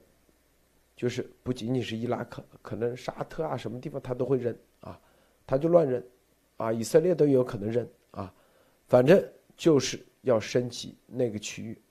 [0.95, 4.99] 就是不仅仅是伊拉克，可能沙特啊什么地方他都会扔啊，
[5.47, 6.01] 他就乱扔
[6.57, 8.31] 啊，以色列都有可能扔啊，
[8.91, 9.25] 反正
[9.55, 11.81] 就是要升级那个区域。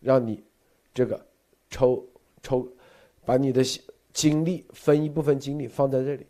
[0.00, 0.42] 让你
[0.92, 1.24] 这个
[1.70, 2.04] 抽
[2.42, 2.66] 抽，
[3.24, 3.62] 把你的
[4.12, 6.26] 精力分一部分精力放在这里，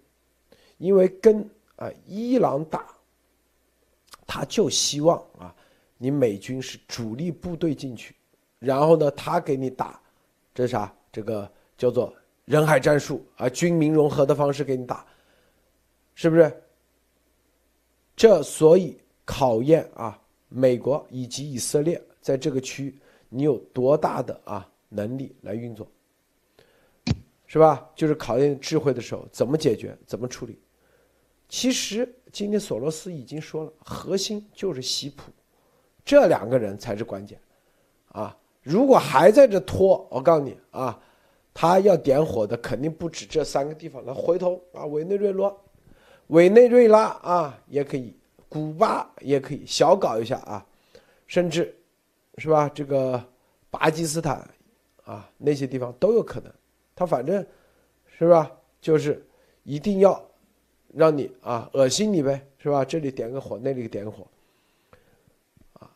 [0.77, 1.41] 因为跟
[1.77, 2.95] 啊伊朗打，
[4.27, 5.57] 他就希望啊
[5.97, 8.15] 你美军是主力部队进去，
[8.59, 9.99] 然后呢他给你打，
[10.55, 10.95] 这啥？
[11.11, 15.07] 这个叫做人海战术啊，军民融合的方式给你打，
[16.15, 16.63] 是不是？
[18.15, 19.01] 这所以
[19.33, 20.21] 考验啊
[20.51, 22.99] 美国以及以色列在这个区域。
[23.31, 25.89] 你有多大的啊能力来运作，
[27.47, 27.91] 是吧？
[27.97, 30.59] 就是考验智慧的时候，怎么解决，怎么处理？
[31.49, 35.33] 其实今天索罗斯已经说了，核心就是西普，
[36.05, 37.41] 这两个人才是关键，
[38.09, 38.37] 啊！
[38.63, 41.01] 如果还在这拖，我告诉你啊，
[41.55, 44.03] 他要点火的肯定不止这三个地方。
[44.05, 45.51] 那回头啊，委内瑞拉、
[46.27, 48.15] 委内瑞拉啊也可以，
[48.53, 50.67] 古巴也可以小搞一下啊，
[51.27, 51.75] 甚至。
[52.39, 52.67] 是吧？
[52.71, 53.23] 这个
[53.69, 54.51] 巴基斯坦
[55.05, 56.51] 啊，那些地方都有可能。
[56.97, 57.47] 他反正，
[58.07, 58.51] 是吧？
[58.81, 59.23] 就是
[59.65, 60.31] 一定要
[60.95, 62.87] 让你啊恶心你呗，是吧？
[62.87, 64.27] 这里点个火，那里点个火，
[65.75, 65.95] 啊，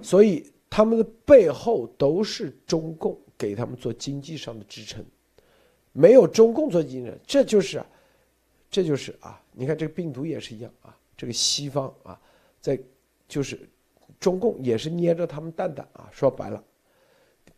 [0.00, 5.04] 所以他们的背后都是中共给他们做经济上的支撑。
[5.90, 7.82] 没有中共做经济，这就是，
[8.70, 9.42] 这就是啊！
[9.50, 12.18] 你看这个病毒也是一样啊，这个西方啊，
[12.60, 12.76] 在
[13.28, 13.56] 就是。
[14.20, 16.08] 中共也是捏着他们蛋蛋啊！
[16.12, 16.62] 说白了，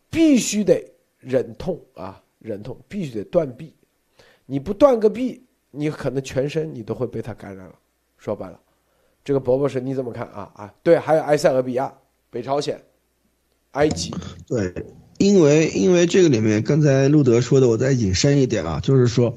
[0.09, 0.83] 必须得
[1.19, 3.71] 忍痛啊，忍痛，必须得断臂。
[4.47, 7.75] 你不断个臂，你可能全身你都会被他感染了。
[8.17, 8.59] 说白了，
[9.23, 10.51] 这个伯伯是你怎么看啊？
[10.55, 11.93] 啊，对，还有埃塞俄比亚、
[12.31, 12.81] 北朝鲜、
[13.73, 14.11] 埃及。
[14.47, 14.73] 对，
[15.19, 19.35] 因为因为这个里面刚才路德说的，我再引申一点啊，就是说。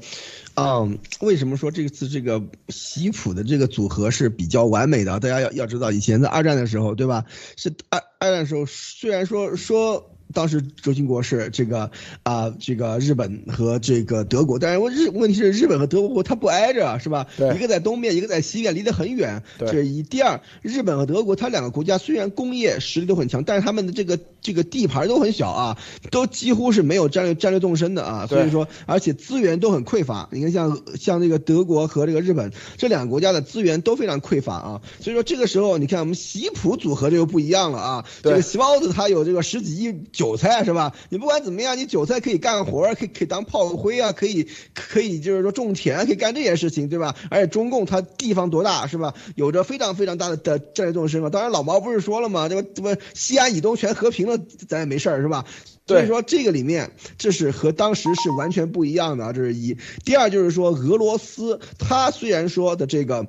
[0.59, 5.19] 嗯，为什么说这次这个习普的这个组合是比较完美的？
[5.19, 7.25] 大家要要知道，以前在二战的时候，对吧？
[7.55, 10.15] 是二二战的时候，虽然说说。
[10.33, 11.89] 当时轴心国是这个
[12.23, 17.25] 啊，这个日本和这个德国，但是问日问题是日本和德国它不挨着，是吧？
[17.55, 19.41] 一个在东边，一个在西边，离得很远。
[19.57, 25.77] 这一第二，日本和德国它两个国家虽然工业实力都很强，但是他们的这个这个地盘都很小啊，
[26.11, 28.27] 都几乎是没有战略战略纵深的啊。
[28.27, 30.29] 所以说，而且资源都很匮乏。
[30.31, 34.81] 你看，像像这个德国和这个日本这两个国家的资源都非常匮乏啊。
[35.01, 38.05] 所以说，这个时候你看我们习普组合这就不一样了啊。
[38.21, 39.95] 这个习包子他有这个十几亿。
[40.19, 40.93] 韭菜是吧？
[41.07, 47.15] 你不管怎么样，你韭菜可以干活可以 可以当炮灰啊，可以可以就是说种田，可以干这些事情，对吧？
[47.31, 49.13] 而且中共它地方多大是吧？
[49.35, 51.29] 有着非常非常大的的战略纵深嘛。
[51.29, 52.49] 当然老毛不是说了吗？
[52.49, 55.45] 这个这个西安以东全和平了，咱也没事儿是吧？
[55.87, 59.77] 所以说这个里面这是和当时是完全不一样的，这是一。
[60.03, 63.25] 第二就是说俄罗斯，它虽然说的这个，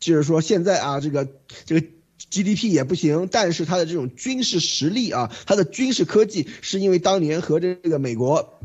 [0.00, 1.28] 就是说现在啊，这个
[1.64, 1.86] 这个。
[2.32, 8.58] GDP 也不行，但是它的这种军事实力啊，它的军事科技是因为当年和这个美国。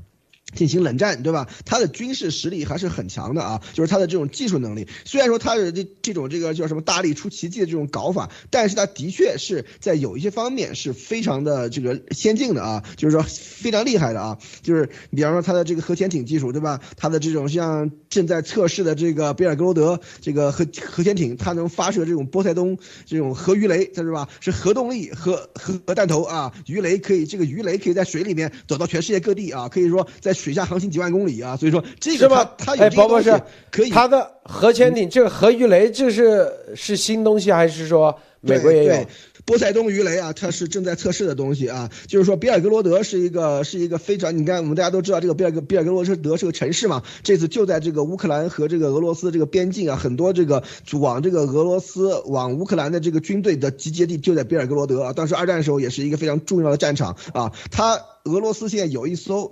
[0.53, 1.47] 进行冷战，对吧？
[1.65, 4.87] 他的军事实力还是很强的啊，就是他的这种技术能力。
[5.03, 14.37] 虽然说他的这这种这个叫什么大力出奇迹的这种搞法，但是他的确是在有一些方面是非常的这个先进的啊，就是说非常厉害的啊。
[14.63, 16.79] 就是比方说他的这个核潜艇技术，对吧？
[16.95, 24.29] 他的这种像正在测试的这个比尔格罗德这个核核潜艇，它能发射这种波塞冬这种核鱼雷，它是吧？
[24.39, 30.36] 是核动力核核核弹头啊，鱼雷可以这个鱼雷可以在水里面走到全世界各地啊，可以说在。
[30.37, 33.29] 水下航行几万公里啊，所以说这个它它有这个东西
[33.71, 33.89] 可以。
[33.89, 39.05] 它的核潜艇这个核鱼雷，这是是新东西还是说美国也有？
[39.45, 41.89] 波塞冬鱼雷啊，它是正在测试的东西啊。
[42.05, 47.01] 就是说，比尔格罗德是一个是一个非常，你看我们大家都知道这个比尔格比尔格罗德是个城市嘛。
[47.23, 50.61] 这次就在这个乌克兰和这个俄罗斯这个边境啊，很多这个
[50.99, 55.13] 往这个俄罗斯往乌克兰的这个军队的集结地就在比尔格罗德啊。
[55.13, 57.53] 当时二战的时候也是一个非常重要的战场啊。
[57.71, 59.51] 它俄罗斯现在有一艘。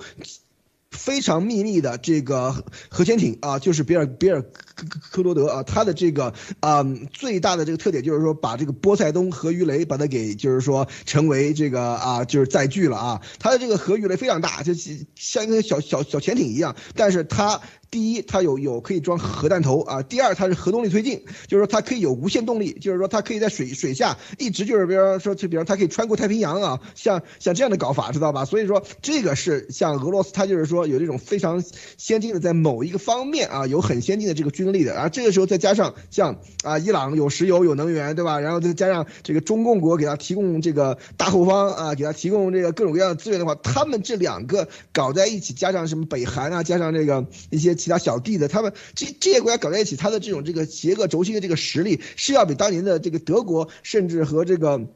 [0.95, 4.43] 非常秘密的这个核潜艇啊，就是比尔比尔
[4.75, 14.73] 科科罗德啊，它的这个啊最大的这个特点就是说把这个波塞冬核鱼雷把它给就是说成为这个啊就是载具了啊，它的这个核鱼雷非常大，就
[15.15, 17.61] 像一个小小小潜艇一样，但是它。
[17.91, 20.01] 第一，它有有可以装核弹头啊。
[20.01, 28.43] 第二，它是核动力推进，就是说它可以有无限动力，就是说它可以在水水下一直就是，比如说，就比如它可以穿过太平洋啊，像像这样的搞法，知道吧？
[28.43, 31.63] 所以说这个是像俄罗斯，它就是说有这种非常
[31.97, 34.95] 先进的，在某一个方面啊，有很先进的这个军经历的。
[34.95, 38.39] 然后这个时候再加上像啊，伊朗有石油有能源，对吧？
[38.39, 47.75] 然后再加上这个中共国给他提供这个大后方啊，给他提供这个各种各样的资源的话，他们这两个搞在一起，加上什么北韩啊，加上这个一些。
[47.75, 54.87] 其他小弟的，他们这这些国家搞在一起，他的这种这个邪恶轴心的这个实力，是要比当年的这个德国，甚至和这个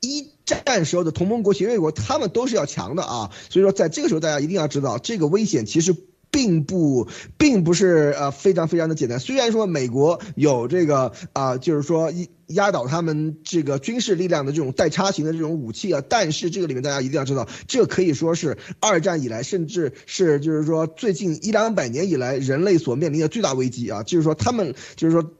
[0.00, 3.30] 一战时候的同盟国、协约国，他们都是要强的啊。
[3.48, 5.94] 所以说，在这个时候，大家一定要知道，这个危险其实。
[6.32, 7.06] 并不，
[7.36, 9.20] 并不是呃非常非常的简单。
[9.20, 24.02] 虽然说美国有这个啊，就是说一压倒他们这个军事力量的这种代差型的这种武器啊，但是这个里面大家一定要知道，这可以说是二战以来，甚至是就是说最近一两百年以来人类所面临的最大危机啊。
[24.02, 25.30] 就是说他们就是说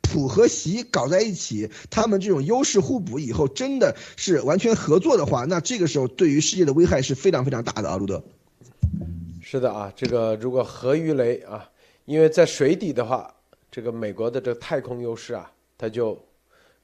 [0.00, 8.24] 普和习搞在一起，他们这种优势互补以后，真的是完全合作的话，那这个时候对于世界的危害是非常非常大的啊，路德。
[9.50, 11.68] 是的啊，这个如果核鱼雷啊，
[12.04, 13.34] 因为在水底的话，
[13.68, 16.16] 这个美国的这个太空优势啊，它就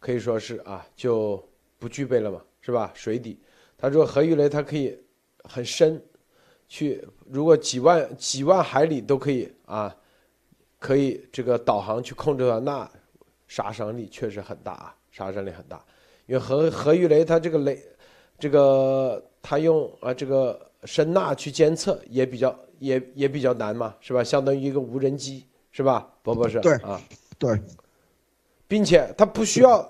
[0.01, 1.41] 可以说是啊就
[1.79, 2.91] 不具备了嘛，是吧？
[2.93, 3.39] 水底，
[3.79, 4.99] 它如果核鱼雷它可以
[5.45, 6.03] 很深，
[6.67, 9.97] 去如果几万几万海里都可以啊，
[10.81, 12.91] 可以这个导航去控制的话，那
[13.47, 15.81] 杀伤力确实很大啊，杀伤力很大。
[16.27, 17.81] 因为核核鱼雷它这个雷，
[18.41, 20.66] 这个它用啊这个。
[20.87, 24.23] 声呐去监测也比较也也比较难嘛，是吧？
[24.23, 26.09] 相当于一个无人机，是吧？
[26.23, 27.01] 博博士，对啊，
[27.39, 27.61] 对，
[28.69, 29.81] 并且它不需要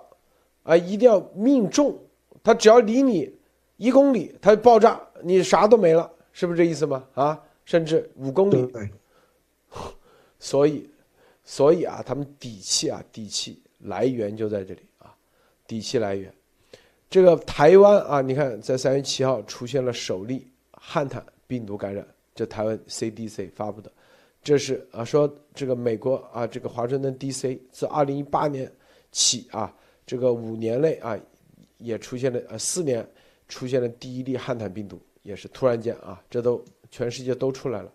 [0.63, 1.97] 啊，一定要命中，
[2.43, 3.33] 它只要离你
[3.77, 7.05] 一公里，它爆炸，你啥都没了，是不是这意思吗？
[7.15, 8.73] 啊，甚至五公里，
[10.39, 10.89] 所以，
[11.45, 15.15] 所以啊，他们底气啊，底气来源就在这里啊，
[15.67, 16.33] 底气来源，
[17.11, 20.47] 这个台湾啊，你看在三月七号出现了首例。
[20.89, 23.91] 汉坦病毒感染，这台湾 CDC 发布的，
[24.41, 28.71] 这是啊说这个美国啊这个华盛顿 DC 自二零一八年
[29.11, 29.75] 起啊
[30.07, 31.19] 这个五年内啊
[31.79, 33.05] 也出现了呃四年
[33.49, 37.93] 出现了第一例汉坦病毒，也是突然间啊这都全世界都出来了，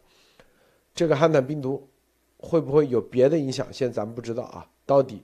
[0.93, 1.87] 这个汉坦病毒
[2.35, 3.71] 会不会有别的影响？
[3.71, 5.23] 现在咱们不知道啊，到底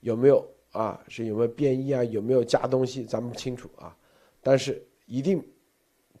[0.00, 3.96] 有没有啊是有没有变异啊有没有加东西咱们不清楚啊，
[4.42, 5.40] 但是一定。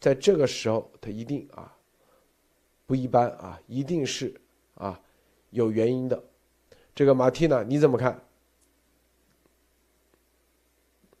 [0.06, 1.74] 在这个时候，他一定啊
[2.86, 4.40] 不一般啊，一定是
[4.76, 5.00] 啊
[5.50, 6.22] 有原因的。
[6.94, 8.22] 这个马蒂娜你怎么看？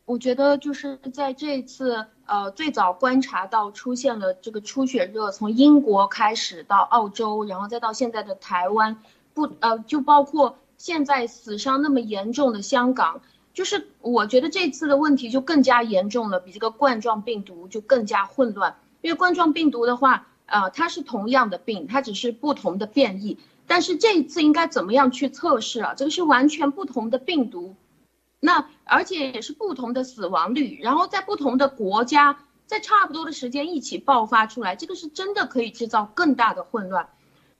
[0.04, 9.02] 我觉得就是在这次呃最早观察到出现了这个出血热，从英国开始到澳洲，然后再到现在的台湾，
[9.34, 13.20] 不呃就包括现在死伤那么严重的香港。
[13.56, 18.76] 就是我觉得这次的问题就更加严重了，比这个冠状病毒就更加混乱。
[19.00, 23.38] 因为冠状病毒的话，呃，它是同样的病，它只是不同的变异。
[23.66, 25.94] 但是这一次应该怎么样去测试啊？
[25.94, 27.74] 这个是完全不同的病毒，
[28.40, 37.08] 那而且也是不同的死亡率，然后在不同的国家，在差不多的时间一起爆发出来，这个是真的可以制造更大的混乱。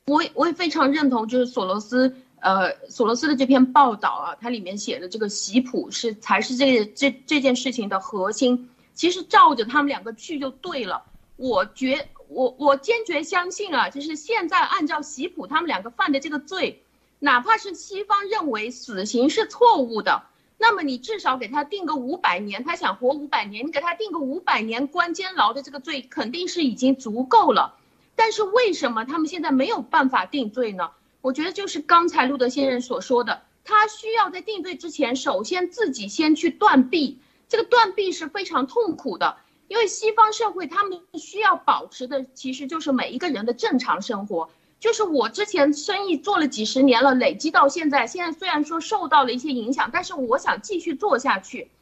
[0.05, 2.15] 我我也非常认同，就是索罗斯。
[2.47, 8.71] 呃，索罗斯的这篇报道啊，它里面写的这个习普是才是这这这件事情的核心。
[8.95, 11.03] 其实照着他们两个去就对了。
[11.35, 16.85] 我觉我我坚决相信啊，就是现在按照习普他们两个犯的这个罪，
[17.19, 20.23] 哪怕是西方认为死刑是错误的，
[20.57, 27.75] 那么你至少给他定个五百年，他想活五百年，你给他定个五百年关监牢的这个罪，肯定是已经足够了。
[28.15, 30.91] 但是为什么他们现在没有办法定罪呢？
[31.27, 37.19] 我觉得就是刚才路德先生所说的，他需要在定罪之前，首先自己先去断臂。
[37.49, 44.51] 这个断臂是非常痛苦的，因为西方社会他们需要保持的其实就是每一个人的正常生活。
[44.79, 51.73] 就是我之前生意做了几十年了，累积到现在，现在虽然说受到了一些影响，但是我想继续做下去。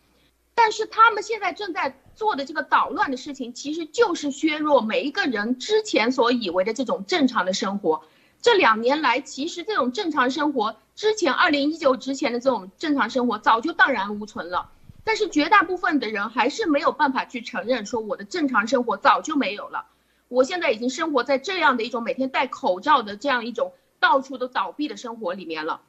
[0.55, 8.05] 但是他们现在正在做的这个捣乱的事情，其实就是削弱每一个人之前所以为的这种正常的生活。
[8.45, 14.71] 这两年来，其实这种正常生活之前二零一九之前的这种正常生活早就荡然无存了。
[15.03, 19.87] 但是绝大部分的人还是没有办法去承认，说我的正常生活早就没有了。
[20.29, 25.81] 我现在已经生活在这样的一种每天戴口罩的这样一种到处都倒闭的生活里面了。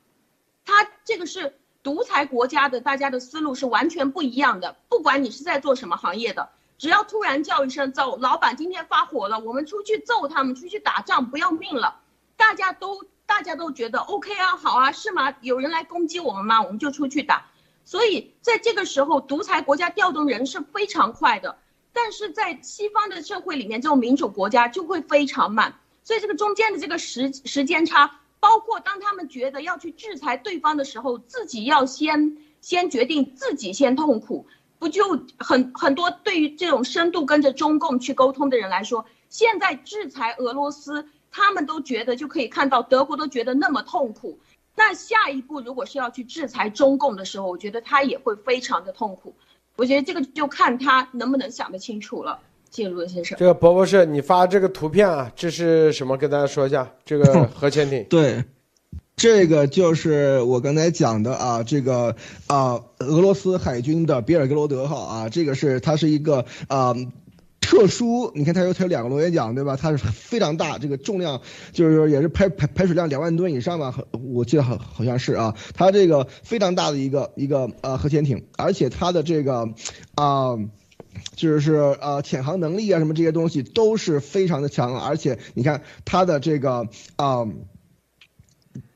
[0.63, 4.77] 他这个是独裁国家的，大家的思路是完全不一样的。
[4.87, 6.47] 不管你是在做什么行业的，
[6.77, 11.99] 只要突然叫一声走，老板今天发火了，我们出去揍他们，出去打仗不要命了，
[12.38, 15.36] 大家都大家都觉得 OK 啊，好啊，是吗？
[15.41, 16.61] 有人来攻击我们吗？
[16.61, 17.47] 我们就出去打。
[17.83, 21.57] 所以在这个时候，独裁国家调动人是非常快的，
[21.93, 25.79] 但是在西方的社会里面，这种民主国家就会非常慢。
[26.03, 44.39] 所以这个中间的这个时时间差，包括当他们觉得要去制裁对方的时候，自己要先先决定自己先痛苦，不就很很多对于这种深度跟着中共去沟通的人来说，现在制裁俄罗斯，他们都觉得就可以看到德国都觉得那么痛苦。
[44.73, 49.36] 那下一步如果是要去制裁中共的时候，我觉得他也会非常的痛苦。
[49.75, 52.39] 我觉得这个就看他能不能想得清楚了。
[52.71, 53.38] 谢谢陆先生。
[53.38, 56.15] 这个博博士，你发这个图片啊，这是什么？
[56.15, 58.05] 跟大家说一下，这个核潜艇。
[58.09, 58.45] 对，
[59.17, 62.15] 这个就是我刚才讲的啊，这个
[62.47, 66.95] 啊，俄罗斯海军的比尔格罗德号啊，这个是它是一个啊。
[67.66, 69.76] 特殊，你看它有它有两个螺旋桨，对吧？
[69.76, 71.41] 它是非常大，这个重量
[71.74, 75.55] 就是说也是排排排水量两万吨以上吧，我记得好好像是啊。
[75.74, 79.68] 它这个非常大的一个一个呃核潜艇，而且它的这个
[80.13, 80.55] 啊，
[81.36, 87.47] 就是呃潜航能力啊什么这些东西都是非常的强，而且你看它的这个啊。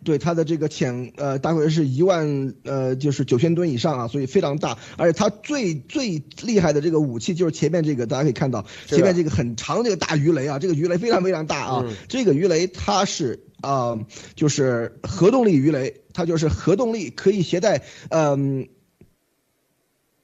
[0.03, 13.99] 对它的这个潜呃大概是一万呃就是九千吨以上啊，所以非常大，而且它最最厉害的这个武器就是前面这个，大家可以看到前面这个很长这个大鱼雷啊，这个鱼雷非常非常大啊，这个鱼雷它是啊
[14.35, 18.69] 就是核动力鱼雷，它就是核动力可以携带嗯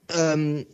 [0.08, 0.66] 嗯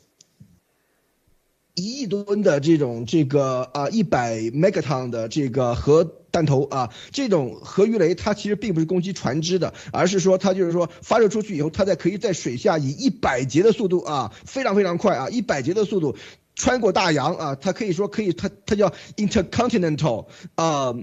[1.82, 6.18] 一亿吨的这种这个啊一百 megaton 的这个核。
[6.32, 16.16] 弹头啊，这种核鱼雷它其实并不是攻击船只的，而是说它就是说发射出去以后，它在可以在水下以一百节的速度啊，非常非常快啊，一百节的速度
[16.56, 20.96] 穿过大洋啊，它可以说可以，它它叫 intercontinental 啊。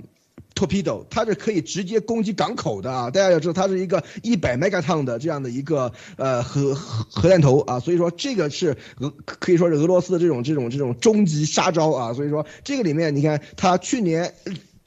[0.59, 3.11] torpedo，它是可以直接攻击港口的啊！
[3.11, 12.13] 大家要知道，它是一个一百 megaton 的这样的一个呃核核核弹头啊，所以说这个是俄可以说是俄罗斯的这种这种这种终极杀招啊！
[12.13, 14.35] 所以说这个里面你看，它去年。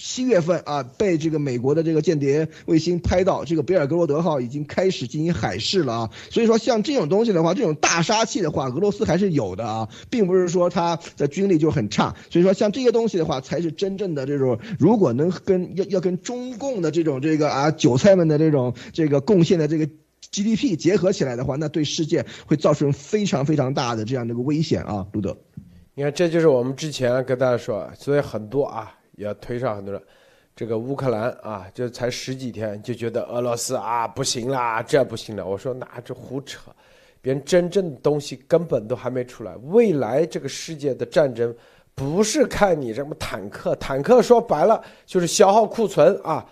[0.04, 6.10] 七月份啊，被这个美国的这个间谍卫星拍到，这个比尔格罗德号已经开始进行海试了啊。
[6.32, 12.16] 所以说，像这种东西的话，这种大杀器的话，俄罗斯还是有的啊，并不是说它的军力就很差。
[12.32, 19.88] 所以说，像这些东西的话，才是真正的这种，如果能跟要要跟中共的这种这个啊韭菜们的这种这个贡献的这个
[20.32, 25.38] GDP 结合起来的话，那对世界会造成非常非常大的这样的一个危险啊，路德。
[25.93, 28.95] 你看，这就是我们之前跟大家说，所以很多啊。
[29.22, 30.01] 也推上很多人，
[30.55, 35.45] 这个乌克兰啊，就才十几天就觉得俄罗斯啊不行啦，这不行了。
[35.45, 36.72] 我说那这胡扯，
[37.22, 39.55] 别人真正的东西根本都还没出来。
[39.67, 41.55] 未来这个世界的战争
[41.93, 46.43] 不是看你什么坦克， 坦克说白了就是消耗库存啊，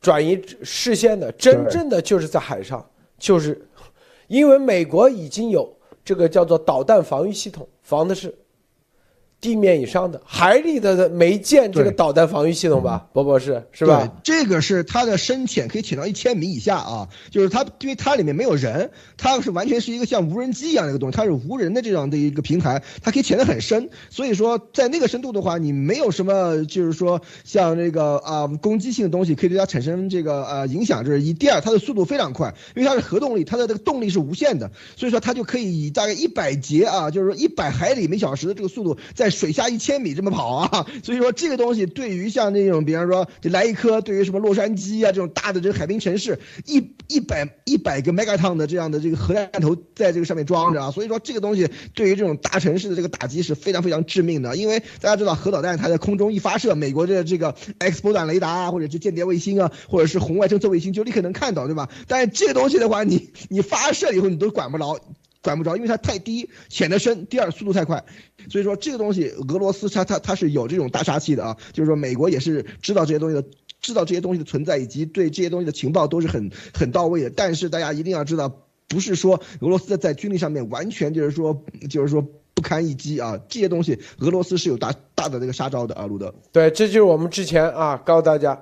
[0.00, 1.30] 转移视线的。
[1.32, 2.84] 真正的就是在海上，
[3.18, 3.60] 就是
[4.26, 5.70] 因为美国已经有
[6.02, 8.34] 这个叫做导弹防御系统，防的是。
[9.46, 13.06] 地面以上的，海里的没建这个导弹防御系统吧？
[13.12, 14.12] 博博士是吧？
[14.24, 23.88] 这个是它的深潜可以潜到一千米以下啊，就是它因为它里面没有人，它是完全是一个像无人机一样的一个东西，它是无人的这样的一个平台，它可以潜得很深。
[24.10, 31.32] 所以说在那个深度的话，你没有什么就是说像这个啊攻击性的东西可以对它产生这个呃影响，这是一。
[31.32, 39.30] 第二，它的速度非常快，因为它是核动力，它的这个动力是无限的，所以说它就可以以大概一百节啊，就是说一百海里每小时的这个速度在。
[39.36, 61.88] 水下一千米这么跑啊，所以说这个东西对于像那种，比方说就来一颗，对于什么洛杉矶啊这种大的这个海滨城市，一一百一百个 megaton 的这样的这个核弹头在这个上面装着啊，所以说这个东西对于这种大城市的这个打击是非常非常致命的，因为大家知道核导弹它在空中一发射，美国的这个 X 波段雷达啊，或者是间谍卫星啊，或者是红外侦测卫星就立刻能看到，对吧？
[62.08, 64.98] 但是这个东西的话，你你发射以后你都管不着。
[65.46, 67.24] 管不着，因为它太低，潜得深。
[67.26, 68.04] 第二，速度太快，
[68.50, 71.56] 所以说这个东西，俄罗斯它它它是有这种大杀器的啊。
[71.72, 73.44] 就是说，美国也是知道这些东西的，
[73.80, 77.30] 知道这些东西的存在，以及对这些东西的情报都是很很到位的。
[77.30, 78.50] 但是大家一定要知道，
[78.88, 82.20] 不是说俄罗斯在军力上面完全就是说就是说
[82.52, 83.38] 不堪一击啊。
[83.48, 86.34] 这些东西，俄罗斯是有大大的这个杀招的啊，路德。
[86.50, 88.60] 对，这就是我们之前啊告诉大家，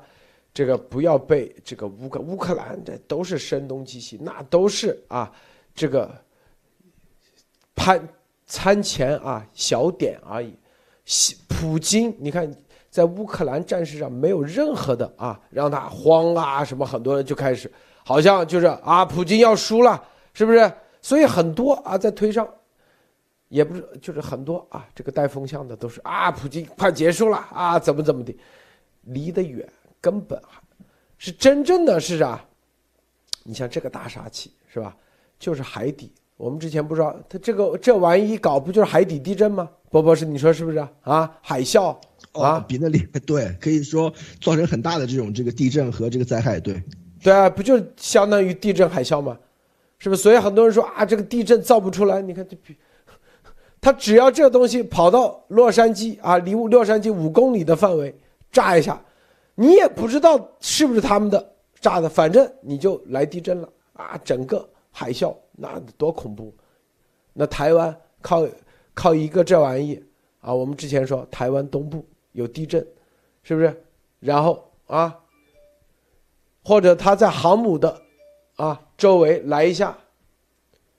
[0.52, 5.32] 这个不要被这个乌克乌克兰这都是声东击西，那都是啊
[5.74, 6.22] 这个。
[7.74, 8.08] 攀
[8.46, 10.56] 参前啊，小点而已。
[11.48, 12.50] 普京，你看
[12.90, 17.70] 在乌克兰战事上没有任何的啊，让他慌啊什么，很多人就开始
[18.04, 20.02] 好像就是啊，普京要输了，
[20.32, 20.72] 是不是？
[21.02, 22.48] 所以很多啊在推上，
[23.48, 28.34] 也不是就是很多啊，这个带风向的都是啊，普京快结束了啊，怎么怎么的，
[29.02, 29.68] 离得远，
[30.00, 30.40] 根本
[31.18, 32.42] 是真正的是啥？
[33.42, 34.96] 你像这个大杀器是吧？
[35.38, 36.10] 就是海底。
[36.36, 39.68] 我们之前不知道，他这个这玩意一搞，不就是海底地震吗？
[39.90, 41.32] 波博士，你说是不是啊？
[41.40, 41.96] 海啸
[42.32, 46.82] 啊，比那里对，可以说造成很大的这种这个地震和这个灾害，对，
[47.22, 49.38] 对啊，不就相当于地震海啸吗？
[49.98, 50.22] 是不是？
[50.22, 52.20] 所以很多人说啊，这个地震造不出来。
[52.20, 52.56] 你看这，
[53.80, 58.12] 他只要这个东西跑到洛杉矶啊，离洛杉矶五公里的范围
[58.50, 59.00] 炸一下，
[59.54, 65.32] 你也不知道是不是他们的炸的，反正你就来地震了啊，整个海啸。
[65.56, 66.52] 那多恐怖！
[67.32, 68.46] 那台湾靠
[68.92, 70.02] 靠一个这玩意
[70.40, 72.86] 啊，我们之前说台湾东部有地震，
[73.42, 73.84] 是不是？
[74.20, 75.20] 然后啊，
[76.64, 78.02] 或者他在航母的
[78.56, 79.96] 啊周围来一下，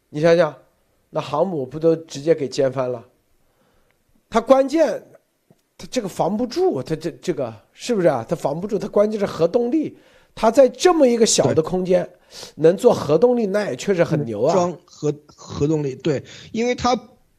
[0.09, 0.55] 你想想，
[1.09, 3.03] 那航母不都直接给掀翻了？
[4.29, 5.01] 他关键，
[5.77, 8.25] 他这个防不住，他这这个是不是啊？
[8.27, 9.97] 他防不住，他关键是核动力。
[10.36, 12.07] 它在这么一个小的空间，
[12.55, 14.53] 能做核动力，那也确实很牛啊！
[14.53, 16.95] 装核核动力，对，因为它。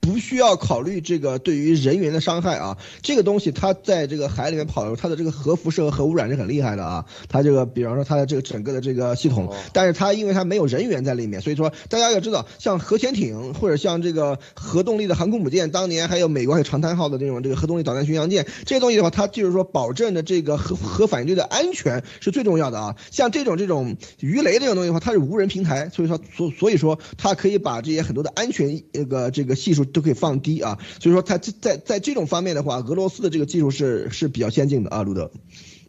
[0.06, 7.04] 不需要考虑这个对于人员的伤害啊，这个东西它在这个海里面跑的时候，它的这个核辐射和核污染是很厉害的啊。
[7.28, 22.94] 它这个，比方说它的这个整个的这个系统，但是它因为它没有人员在里面，所以说大家要知道，像核潜艇或者像这个核动力的航空母舰，当年还有美国还有长滩号的这种这个核动力导弹巡洋舰，这些东西的话，它就是说保证的这个核核反应堆的安全是最重要的啊。
[23.10, 29.84] 像这种这种鱼雷这种东西的话，它是无人平台，所以说所所以说它可以把这些很多的安全那个这个系数。
[29.96, 35.30] 都可以放低啊，所以说它在在这种方面的话，俄罗斯的这个技术是是比较先进的啊，路德。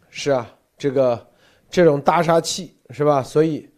[0.08, 1.28] 是啊，这个
[1.70, 3.22] 这种大杀器是吧？
[3.22, 3.68] 所以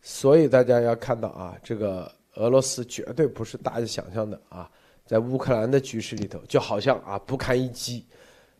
[0.00, 4.70] 所以大家要看到啊，这个俄罗斯绝对不是大家想象的啊，
[5.04, 8.06] 在乌克兰的局势里头，就好像啊不堪一击，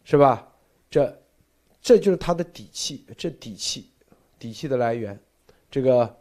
[0.04, 0.46] 是吧？
[0.90, 1.22] 这
[1.80, 3.90] 这就是他的底气，这底气
[4.38, 5.18] 底气的来源，
[5.70, 6.14] 这个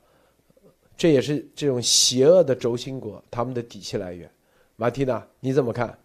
[0.95, 4.31] 这也是这种邪恶的轴心国他们的底气来源。
[4.75, 5.99] 马蒂娜，你怎么看？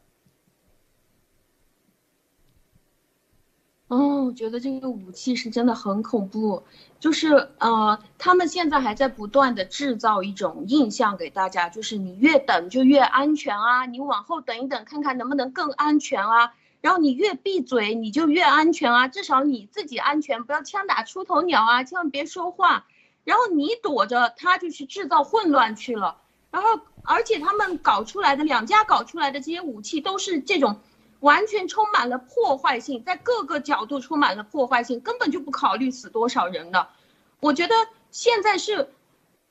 [3.88, 6.62] 哦，我觉得这个武器是真的很恐怖，
[7.00, 22.86] 就是呃，他们现在还在不断的制造一种印象给大家，就是你越等就越安全啊，你往后等一等，看看能不能更安全啊，然后你越闭嘴你就越安全啊，至少你自己安全，不要枪打出头鸟啊，千万别说话，
[23.24, 26.18] 然后你躲着，他就去制造混乱去了。
[26.50, 30.78] 然后，而且他们搞出来的两家搞出来的这些武器都是这种，
[31.20, 36.88] 完全充满了破坏性，在各个角度充满了破坏性，根本就不考虑死多少人的。
[37.40, 37.74] 我觉得
[38.10, 38.92] 现在是，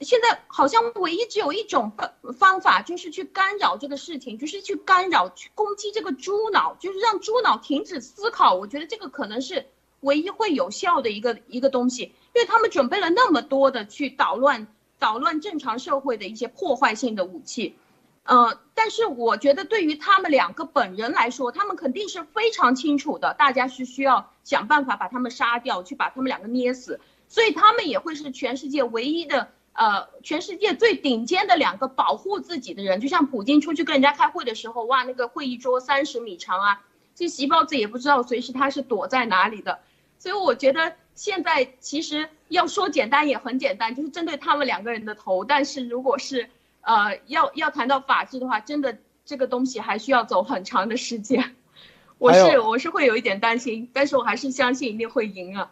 [0.02, 8.54] 现在好像唯一只有一种方方法，就是去干扰这个事情，就是去干扰、去攻击这个猪脑，就是让猪脑停止思考。
[8.54, 9.66] 我觉得这个可能是
[10.02, 12.04] 唯一会有效的一个一个东西，
[12.36, 14.68] 因为他们准备了那么多的去捣乱。
[14.99, 17.78] 捣乱正常社会的一些破坏性的武器，
[18.24, 32.99] 呃，但是我觉得对于他们两个本人来说，他们肯定是非常清楚的，大家是需要想办法把他们杀掉，去把他们两个捏死，所以他们也会是全世界唯一的，呃，全世界最顶尖的两个保护自己的人。
[32.99, 36.84] 就像普京出去跟人家开会的时候，哇，那个会议桌三十米长啊，
[37.15, 39.80] 这习包子也不知道随时他是躲在哪里的。
[40.19, 45.44] 所以我觉得现在其实要说简单也很简单，就是针对他们两个人的头。
[45.44, 46.48] 但是如果是
[46.81, 48.95] 呃，要要谈到法治的话，真的
[49.26, 51.56] 这个东西还需要走很长的时间。
[52.19, 55.72] 我是我是会有一点担心，但是我还是相信一定会赢啊。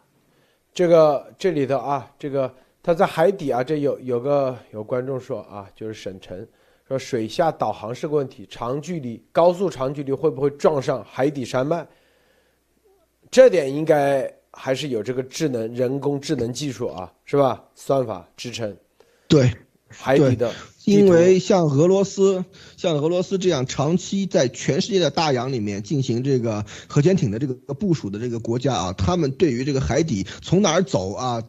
[0.73, 6.47] 这个这里头啊，这个他在海底啊，这有有个有观众说啊，就是沈晨
[6.87, 11.87] 说水下导航是个问题，长距离高速长距离会不会撞上海底山脉？
[13.31, 17.65] 这点应该还是有这个智能人工智能技术啊，是吧？
[17.75, 18.75] 算法支撑。
[19.27, 19.53] 对，
[19.89, 20.51] 海底的。
[20.85, 22.45] 因为像俄罗斯，
[22.77, 31.43] 像俄罗斯这样长期在全世界的大洋里面进行这个核潜艇的这个部署的这个国家啊，他们对于这个海底从哪儿走啊？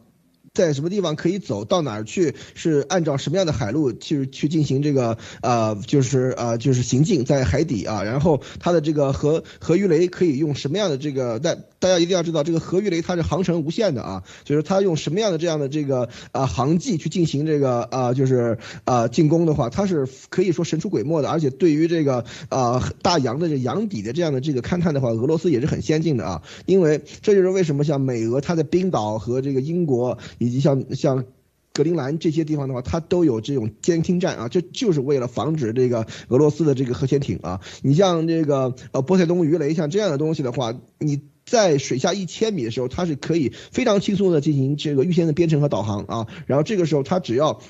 [0.57, 2.33] 在什么地方可以走到哪儿去？
[2.55, 8.01] 是按照什么样的海路去去进行这个呃，就是呃，就是行进在海底啊？
[8.01, 11.39] 然后它的这个核核鱼雷可以用什么样的这个？
[11.39, 21.29] 但大家一定要知道，这个核鱼雷它是航程无限的啊，就是它用什么样的这样的这个啊航迹去进行这个啊，就是啊进攻的话，它是可以说神出鬼没的。
[21.29, 26.41] 而且对于这个啊大洋的这洋底的这样的这个勘探的话，俄罗斯也是很先进的啊。
[26.65, 30.17] 因为这就是为什么像美俄它在冰岛和这个英国。
[30.47, 31.25] 以及像像
[31.73, 37.61] 格陵兰这些地方的话，它都有这种监听站啊，这就是为了防止这个俄罗斯的这个核潜艇啊。
[37.83, 46.27] 你像这个呃波塞冬鱼雷像这样的东西的话，你在水下一千米的时候，它是可以非常轻松的进行这个预先的编程和导航啊。
[46.47, 47.61] 然后这个时候它只要。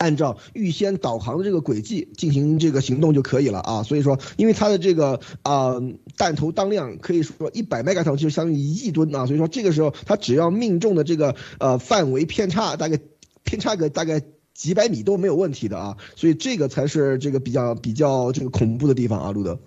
[0.00, 5.74] 按照预先导航的这个轨迹进行这个行动就可以了啊，所以说，因为它的这个啊
[6.16, 12.98] 弹头当量可以说一百 mega 头就相当于一亿吨啊，所以说这个时候它只要命中的这个呃范围偏差大概
[13.44, 14.22] 偏差个大概
[14.54, 19.58] 几百米都没有问题的啊，所以这个才是这个比较比较这个恐怖的地方啊，路德，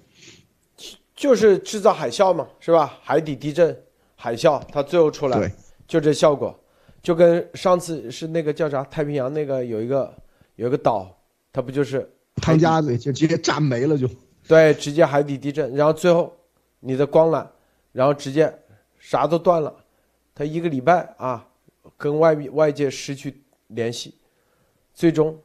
[1.16, 2.98] 就是制造海啸嘛，是吧？
[3.04, 3.78] 海底地震、
[4.16, 5.54] 海啸，它最后出来
[5.88, 6.60] 就这效果，
[7.04, 10.12] 就跟上次是那个叫啥太平洋那个有一个。
[10.64, 11.14] 有个岛，
[11.52, 14.08] 它不就是汤加子就直接炸没了就，
[14.48, 16.34] 对，直接海底地震，然后最后
[16.80, 17.46] 你的光缆，
[17.92, 18.50] 然后直接
[18.98, 19.76] 啥都断了，
[20.34, 21.46] 它一个礼拜啊，
[21.98, 24.16] 跟外外界失去联系，
[24.94, 25.38] 最终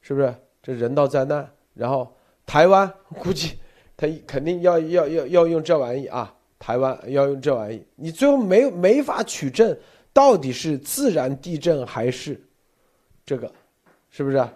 [0.00, 1.46] 是不是这人道灾难？
[1.74, 2.10] 然后
[2.46, 3.58] 台湾估计
[3.94, 9.78] 他肯定要要要要用这玩意啊，台湾要用这玩意，你最后没没法取证，
[10.14, 12.42] 到底是自然地震还是
[13.26, 13.52] 这个？
[14.08, 14.48] 是不是？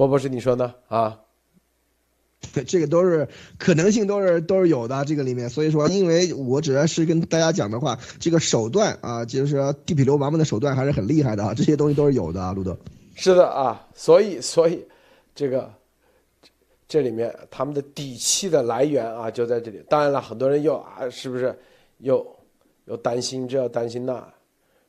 [0.00, 0.74] 波波是你说呢？
[0.88, 1.20] 啊，
[2.66, 3.28] 这个都是
[3.58, 5.04] 可能性，都是都是有的。
[5.04, 11.52] 这个里面，所以说，因为我主要是跟大家讲的话，这个手段啊，就是地痞流氓们的手段还是很厉害的啊。
[11.52, 12.74] 这些东西都是有的啊，路德。
[13.14, 14.82] 是的啊，所以所以
[15.34, 15.70] 这个
[16.88, 19.84] 这里面他们的底气的来源啊，就在这里。
[19.86, 21.54] 当然了，很多人又啊，是不是
[21.98, 22.26] 又
[22.86, 24.26] 又担心这担心那？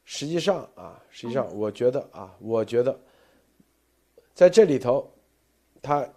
[0.05, 2.97] 实际上啊，实际上我觉得啊，我觉得
[4.33, 5.09] 在这里头，
[5.81, 6.07] 他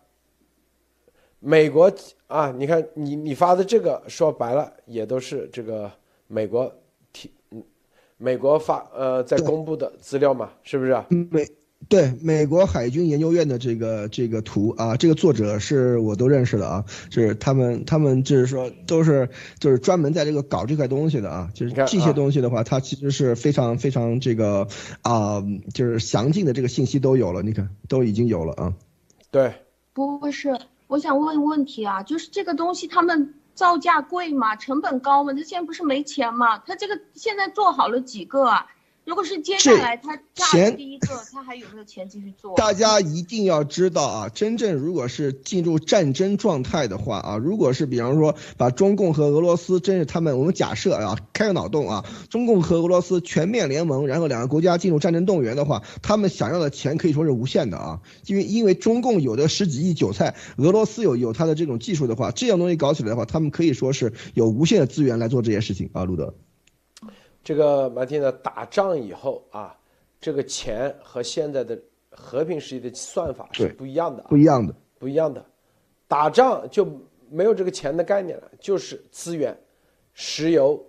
[1.40, 1.92] 美国
[2.26, 5.90] 啊，你看你你发的这个说白了也都是这个
[6.26, 6.72] 美国
[7.12, 7.30] 提，
[8.16, 10.96] 美国发呃在公布的资料嘛，是不是？
[11.30, 11.44] 美。
[11.88, 19.28] 对美国海军研究院的这个这个图啊，这个作者是我都认识的啊，就是他们他们就是说都是
[19.58, 24.66] 就是专门在这个搞这块东西的啊，就是这些东西的话，它其实是非常非常这个
[25.02, 25.42] 啊，
[25.72, 28.74] 就是详尽的这个信息都有了，你看都已经有了啊。
[29.30, 29.54] 对，
[29.92, 34.56] 不是，我想问问题啊，就是这个东西他们造价贵吗？
[34.56, 35.32] 成本高吗？
[35.34, 36.58] 他现在不是没钱吗？
[36.58, 38.66] 他这个现在做好了几个啊？
[39.04, 42.54] 如果是接下来他炸第一个，他还有没有钱继续做？
[42.56, 66.34] 大家一定要知道啊，真正如果是进入战争状态的话啊，如果是比方说把中共和俄罗斯，真是他们，我们假设啊，开个脑洞啊，中共和俄罗斯全面联盟，然后两个国家进入战争动员的话，他们想要的钱可以说是无限的啊，因为因为中共有的十几亿韭菜，俄罗斯有有他的这种技术的话，这样东西搞起来的话，他们可以说是有无限的资源来做这些事情啊，路德。
[67.44, 69.76] 这个马天呢，打仗以后啊，
[70.18, 71.78] 这个钱和现在的
[72.10, 75.44] 和平时期的算法是不一样的，不一样的，不一样的。
[76.08, 76.88] 打仗就
[77.30, 79.54] 没有这个钱的概念了，就是资源、
[80.14, 80.82] 石油、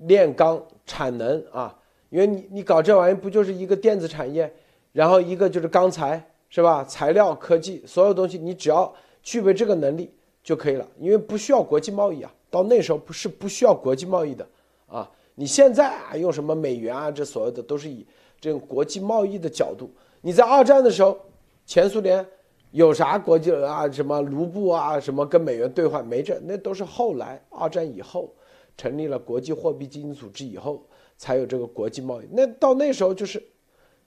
[0.00, 1.78] 炼钢、产能啊。
[2.10, 4.52] 因为你你搞这玩意不就是一个电子产业，
[4.92, 6.82] 然后一个就是钢材，是吧？
[6.84, 8.92] 材料、科技，所有东西你只要
[9.22, 12.34] 具备这个能力就可以了，因为不需要国际贸易啊。
[12.50, 14.48] 到那时候不是不需要国际贸易的
[14.86, 15.08] 啊。
[15.38, 18.04] 你现在啊用什么美元啊，这所有的都是以
[18.40, 19.88] 这种国际贸易的角度。
[20.20, 21.16] 你在二战的时候，
[21.64, 22.26] 前苏联
[22.72, 23.88] 有啥国际啊？
[23.88, 24.98] 什么卢布啊？
[24.98, 26.04] 什么跟美元兑换？
[26.04, 28.34] 没这，那都是后来二战以后
[28.76, 30.84] 成立了国际货币基金组织以后
[31.16, 32.26] 才有这个国际贸易。
[32.32, 33.42] 那到那时候就是。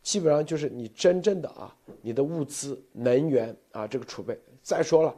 [0.04, 1.72] 基本上就是你真正的啊，
[2.02, 4.36] 你的物资、能源啊，这个储备。
[4.64, 5.16] 再说了，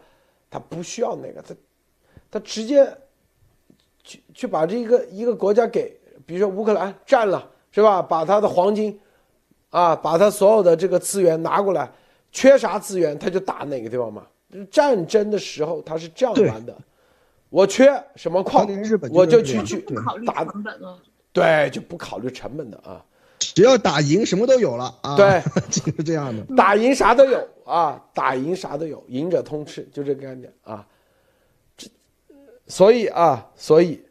[0.50, 1.56] 他不需要那个，他
[2.30, 2.86] 他直接
[4.04, 8.02] 去去把这一个一个国家给，比如说乌克兰占了，是吧？
[8.02, 9.00] 把他的黄金
[9.70, 11.92] 啊，把他所有的这个资源拿过来，
[12.32, 14.26] 缺啥资源他就打哪个地方嘛。
[14.70, 16.76] 战争的时候他是这样玩的，
[17.50, 18.68] 我缺什么矿，
[19.12, 19.82] 我就去去
[20.26, 20.46] 打，
[21.32, 23.04] 对，就不考虑成本的啊。
[23.40, 25.18] 只要打赢，什么都有了啊！
[25.18, 26.56] 对， 就是这样的。
[26.56, 30.88] 打赢啥都有啊，打赢啥都有，赢者通吃，就这个概念啊。
[31.76, 31.90] 这，
[32.68, 34.02] 所以啊，所以，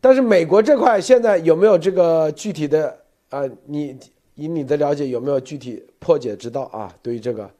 [0.00, 2.96] 但是美国这块现在有没有这个具体的
[3.30, 3.42] 啊？
[3.64, 3.98] 你
[4.34, 6.94] 以你的了解，有没有具体破解之道啊？
[7.02, 7.50] 对于这个，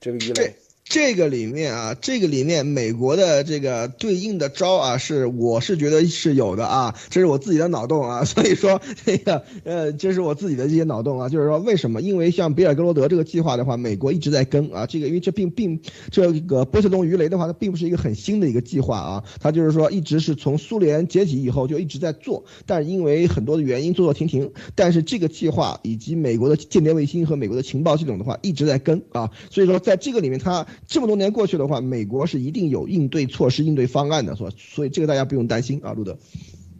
[0.00, 0.54] 这个鱼雷。
[0.90, 12.02] 这个里面啊，这个里面美国的这个对应的招啊，是我是觉得是有的啊，这是我自己的脑洞啊， 所以说这个呃，这是我自己的这些脑洞啊，就是说为什么？
[12.02, 15.80] 因为像比尔格罗德这个计划的话，美国一直在跟啊，这个因为这并并
[16.10, 30.66] 这个波塞冬鱼雷的话，它并不是一个很新的一个计划啊，它就是说一直是从苏联解体以后就一直在做，但因为很多的原因做做停停，但是这个计划以及美国的间谍卫星和美国的情报系统的话一直在跟啊，所以说在这个里面它。
[30.86, 36.18] 这么多年过去的话，美国是一定有应对措施、应对方案的，是吧所以这个大家不用担心啊，路德，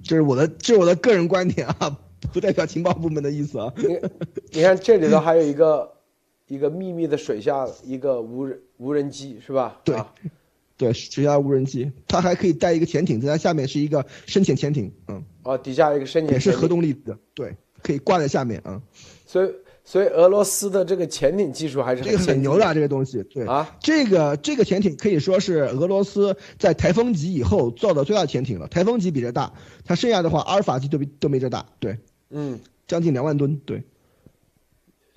[0.03, 1.99] 这是我的这是我的个人观点啊，
[2.33, 3.73] 不代表情报部门的意思啊。
[4.51, 5.93] 你看这里头还有一个
[6.49, 9.81] 一个秘密的水下一个无人无人机是吧？
[9.85, 9.97] 对，
[10.77, 18.83] 对，水下无人机，它还可以带一个潜艇，在它下面是一个深潜潜艇，嗯，哦，底下一个深潜，也是核动力的，对，可以挂在下面啊，
[19.25, 19.51] 所以。
[19.85, 28.69] 所以俄罗斯的这个潜艇技术还是这个很牛的这个东西，对啊，这个这个潜艇可以说是俄罗斯在台风级以后造的最大潜艇了。
[28.69, 29.53] 台风级比这大，
[29.85, 31.99] 它剩下的话阿尔法级都比都没这大，对，
[32.29, 33.83] 嗯，将近两万吨，对。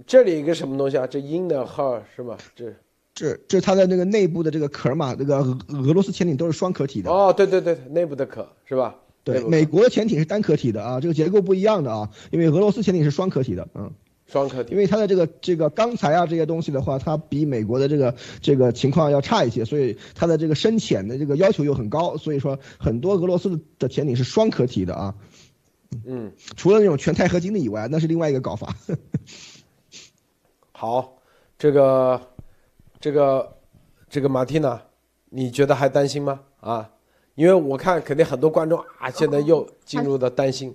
[0.08, 1.06] 这里一个什么东西啊？
[1.06, 2.36] 这鹰的号是吗？
[2.56, 2.74] 这
[3.14, 5.36] 这这它的那个内部的这个壳嘛，那个
[5.70, 7.12] 俄罗斯潜艇都是双壳体的。
[7.12, 8.96] 哦，对对对，内部的壳是吧？
[9.24, 13.92] 对，美国的潜艇是单壳体的啊，这个结构不一样的啊，因为俄罗斯潜艇是双壳体的，嗯。
[14.26, 25.14] 双壳体，因为它的这个这个钢材啊这些东西的话，它比美国的这个这个情况要差一些，所以它的这个深浅的这个要求又很高，所以说很多俄罗斯的潜艇是双壳体的啊。
[26.06, 28.76] 嗯， 除了那种全钛合金的以外，那是另外一个搞法。
[30.72, 31.18] 好，
[31.60, 32.20] 这个
[33.00, 33.58] 这个
[34.10, 34.82] 这个马蒂娜，
[35.30, 36.40] 你觉得还担心吗？
[36.60, 36.90] 啊，
[37.36, 40.74] 因为我看肯定很多观众啊，现在又进入了担心、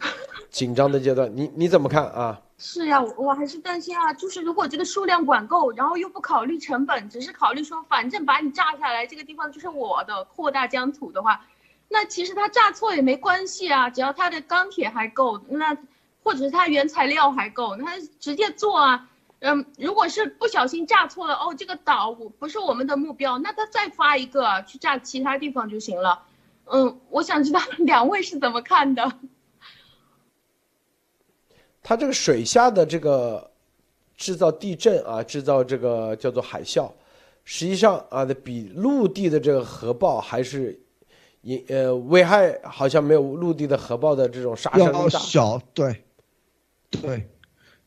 [0.51, 2.41] 紧张的阶段，你你怎么看啊？
[2.61, 4.13] 是呀，我还是担心啊。
[4.13, 11.47] 就是如果这个数量管够，然后又不考虑成本，只是考虑说反正把你炸下来，这个地方就是我的，扩大疆土的话，
[11.89, 15.77] 那其实它炸错也没关系啊，只要它的钢铁还够，那
[16.25, 19.09] 或者是它原材料还够，那直接做啊。
[19.41, 26.25] 嗯，如果是不小心炸错了，哦，这个岛我不是我们的目标，那他再发一个去炸其他地方就行了。
[26.65, 29.13] 嗯，我想知道两位是怎么看的。
[31.83, 33.51] 它这个水下的这个
[34.17, 36.91] 制造地震啊，制造这个叫做海啸，
[37.45, 40.79] 实际上啊，比陆地的这个核爆还是，
[41.43, 45.19] 也呃危害好像没有陆地的核爆的这种杀伤力大。
[45.19, 46.05] 小，对，
[46.91, 47.29] 对。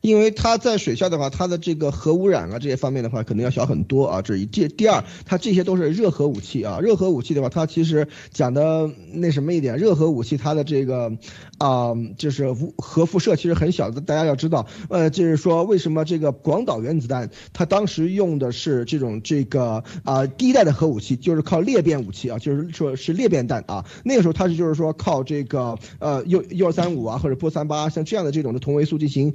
[0.01, 4.21] 因为它在水下的话，它的这个核污染啊这些方面的话，可能要小很多啊。
[4.21, 6.79] 这一，第第二，它这些都是热核武器啊。
[6.79, 11.11] 热核武器的话，它其实讲的那什么一点，热核武器它的这个
[11.59, 14.01] 啊，就是核辐射其实很小的。
[14.01, 23.85] 大家要知道，呃，就是说为什么这个广岛原子弹它当时用的是这种这个啊第一代的核武器，就是靠裂变武器啊，就是说是裂变弹啊。
[24.03, 29.33] 那个时候它是就是说靠这个呃 U U 二三五啊或者波三八像这样的这种的同位素进行。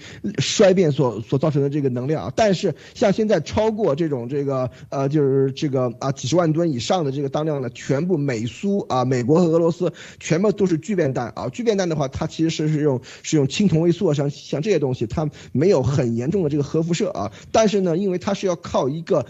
[0.57, 11.47] 衰变所所造成的这个能量啊，但是像现在超过这种这个呃，就是这个啊几十万吨以上的这个当量呢，全部美苏啊，美国和俄罗斯全部都是聚变弹啊。
[11.51, 17.31] 聚变弹的话，它其实是是用是用氢同位素，像像这些东西，它没有很严重的这个核辐射啊。
[17.53, 19.27] 但是呢，因为它是要靠一个。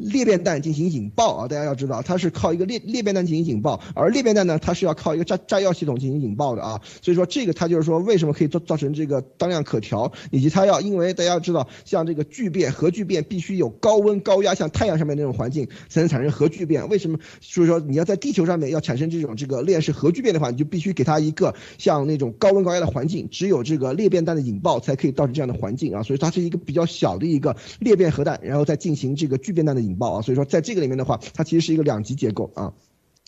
[0.00, 17.18] 裂变弹进行引爆啊，大家要知道，它是靠一个裂裂变弹进行引爆，而裂变弹呢，它是要靠一个炸炸药系统进行引爆的啊，所以说这个它就是说为什么可以造造成这个当量可调，以及它要因为大家要知道，像这个聚变核聚变必须有高温高压，像太阳上面那种环境才能产生核聚变，为什么？
[17.40, 32.72] 所以说你要在地球上面要产生这种这个链式核聚变的话，你就必须给它一个像那种高温高压的环境，只有这个裂变弹的引爆才可以造成这样的环境啊，所以它是一个比较小的一个裂变核弹，然后再进行这个聚变弹的引爆啊，所以说在这个里面的话，它其实是一个两级结构啊。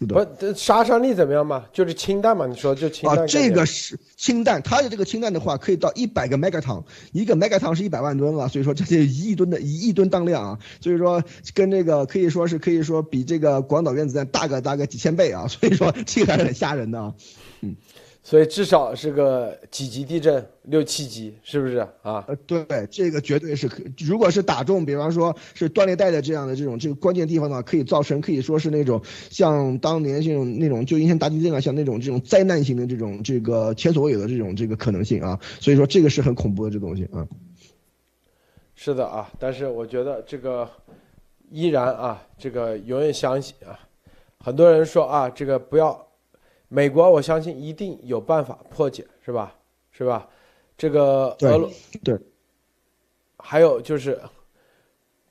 [0.08, 0.18] 不，
[0.56, 1.64] 杀伤力怎么样嘛？
[1.72, 2.44] 就是氢弹嘛？
[2.46, 3.20] 你说就氢弹？
[3.20, 6.82] 啊，这个是氢弹，它的这个氢弹的话，可以到一百个 megaton，
[7.12, 11.22] 一个 megaton 是一百万吨啊，所以说这是一亿吨的一亿吨当量啊，所以说
[11.54, 17.14] 跟这个可以说是可以说比这个广岛原子弹大个大概几千倍啊，所以说这个还是很吓人的啊，
[17.60, 17.76] 嗯。
[18.24, 22.24] 所以至少是个几级地震，六七级，是不是啊？
[22.28, 23.82] 呃，对，这个绝对是可。
[23.98, 35.36] 如果是打中，比方说是断裂带的这样的这种这个关键地方的话，可以造成可以说是那种像当年这种那种旧金山大地震啊，像那种这种灾难性的这种这个前所未有的这种这个可能性啊。
[35.58, 37.26] 所以说这个是很恐怖的这东西啊。
[38.76, 40.70] 是的啊，但是我觉得这个
[41.50, 43.76] 依然啊，这个永远相信啊。
[44.38, 46.06] 很多人说啊，这个不要。
[46.74, 49.54] 美国，我相信一定有办法破解，是吧？
[49.90, 50.26] 是吧？
[50.74, 51.70] 这个俄罗
[52.02, 52.18] 对，
[53.36, 54.18] 还有就是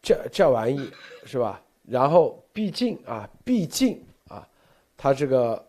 [0.03, 0.87] 这这玩意
[1.25, 1.59] 是吧？
[1.87, 4.47] 然后毕竟啊，毕竟啊，
[4.95, 5.65] 它这个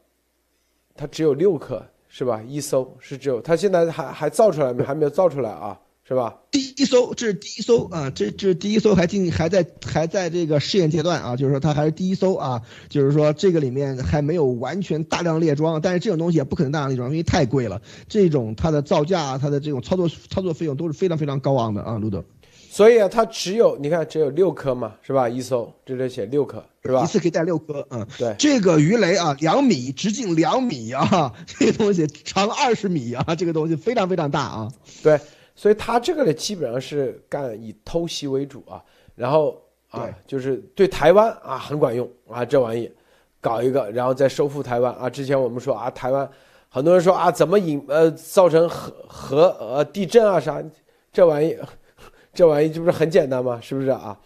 [0.95, 2.43] 它只有六颗是吧？
[2.47, 4.85] 一艘是只有，它现在还还造出来没？
[4.85, 5.81] 还没有造出来啊。
[6.13, 6.37] 是吧？
[6.51, 12.61] 第一艘，这是第一艘啊，这这是第一艘还进还在还在这个试验阶段啊，就是说它还是第一艘啊，
[12.91, 22.23] 就是说这个里面还没有完全大量列装，但是这种东西也不可能大量列装，因为太贵了，这种它的造价、它的这种操作操作费用都是非常非常高昂的啊，路德。
[22.71, 25.27] 所以啊，它只有你看只有六颗嘛，是吧？
[25.27, 27.03] 一艘这里写六颗是吧？
[27.03, 28.35] 一次可以带六颗，嗯，对。
[28.39, 34.73] 这个鱼雷啊，两米，直径两米啊， 这个东西长二十米啊，这个东西非常非常大啊，
[35.03, 35.19] 对。
[35.63, 38.83] 所以它这个呢，基本上是干以偷袭为主啊，
[39.15, 42.91] 然后啊，就是对台湾啊很管用啊，这玩意
[43.41, 45.09] 搞一个，然后再收复台湾啊。
[45.09, 46.29] 之前我们说啊，台湾
[46.69, 50.61] 很多人说啊，怎么引呃造成核核呃地震啊啥，
[51.13, 51.57] 这玩意
[52.35, 53.61] 这玩意这不是很简单吗？
[53.63, 54.19] 是不是啊？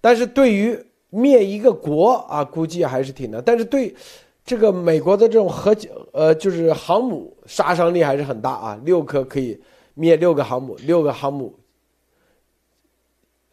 [0.00, 0.76] 但是对于
[1.10, 3.40] 灭一个国啊，估计还是挺难。
[3.46, 3.94] 但是对
[4.44, 5.72] 这个美国的这种核
[6.12, 9.56] 呃就是航母杀伤力还是很大啊，六颗可以。
[9.94, 11.58] 灭六个航母，六个航母，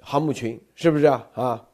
[0.02, 1.66] 航母群是不是啊？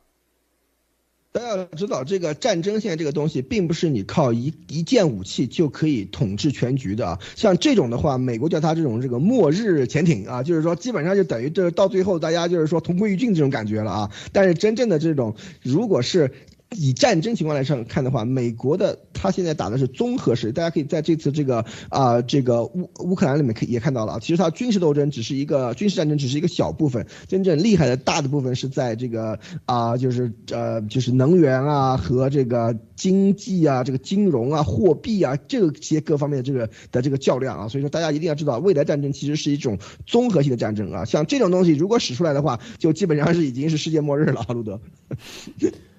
[1.31, 7.19] 大家要知道，这个战争现在这个东西，并不是你靠一一件武器就可以统治全局的啊。
[7.35, 14.11] 像这种的话，美国叫它这种这个末日潜艇啊，就是说基本上就等于这到最后大家就是说同归于尽这种感觉了啊。
[14.31, 16.31] 但是真正的这种，如果是。
[16.75, 44.79] 以战争情况来上看的话，美国的他现在打的是综合式，大家可以在这次这个啊这个乌乌克兰里面可也看到了，其实它军事斗争只是一个军事战争只是一个小部分，真正厉害的大的部分是在这个啊就是呃就是能源啊和这个经济啊这个金融啊货币啊这些各方面的这个的这个较量啊，所以说大家一定要知道，未来战争其实是一种综合性的战争啊，像这种东西如果使出来的话，就基本上是已经是世界末日了，哈路德。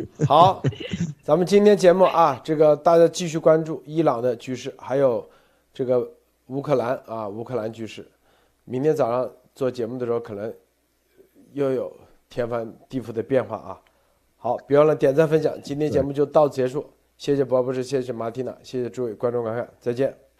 [0.26, 0.62] 好，
[1.22, 5.28] 咱们今天节目啊，这个大家继续关注伊朗的局势，还有
[5.72, 6.10] 这个
[6.46, 8.06] 乌克兰啊，乌克兰局势。
[8.64, 10.52] 明天早上做节目的时候，可能
[11.52, 11.92] 又有
[12.28, 13.80] 天翻地覆的变化啊。
[14.36, 16.84] 好，别忘了点赞分享，今天节目就到此结束。
[17.16, 20.31] 谢谢博博士，谢谢马蒂娜，谢谢诸位观众观看，再见。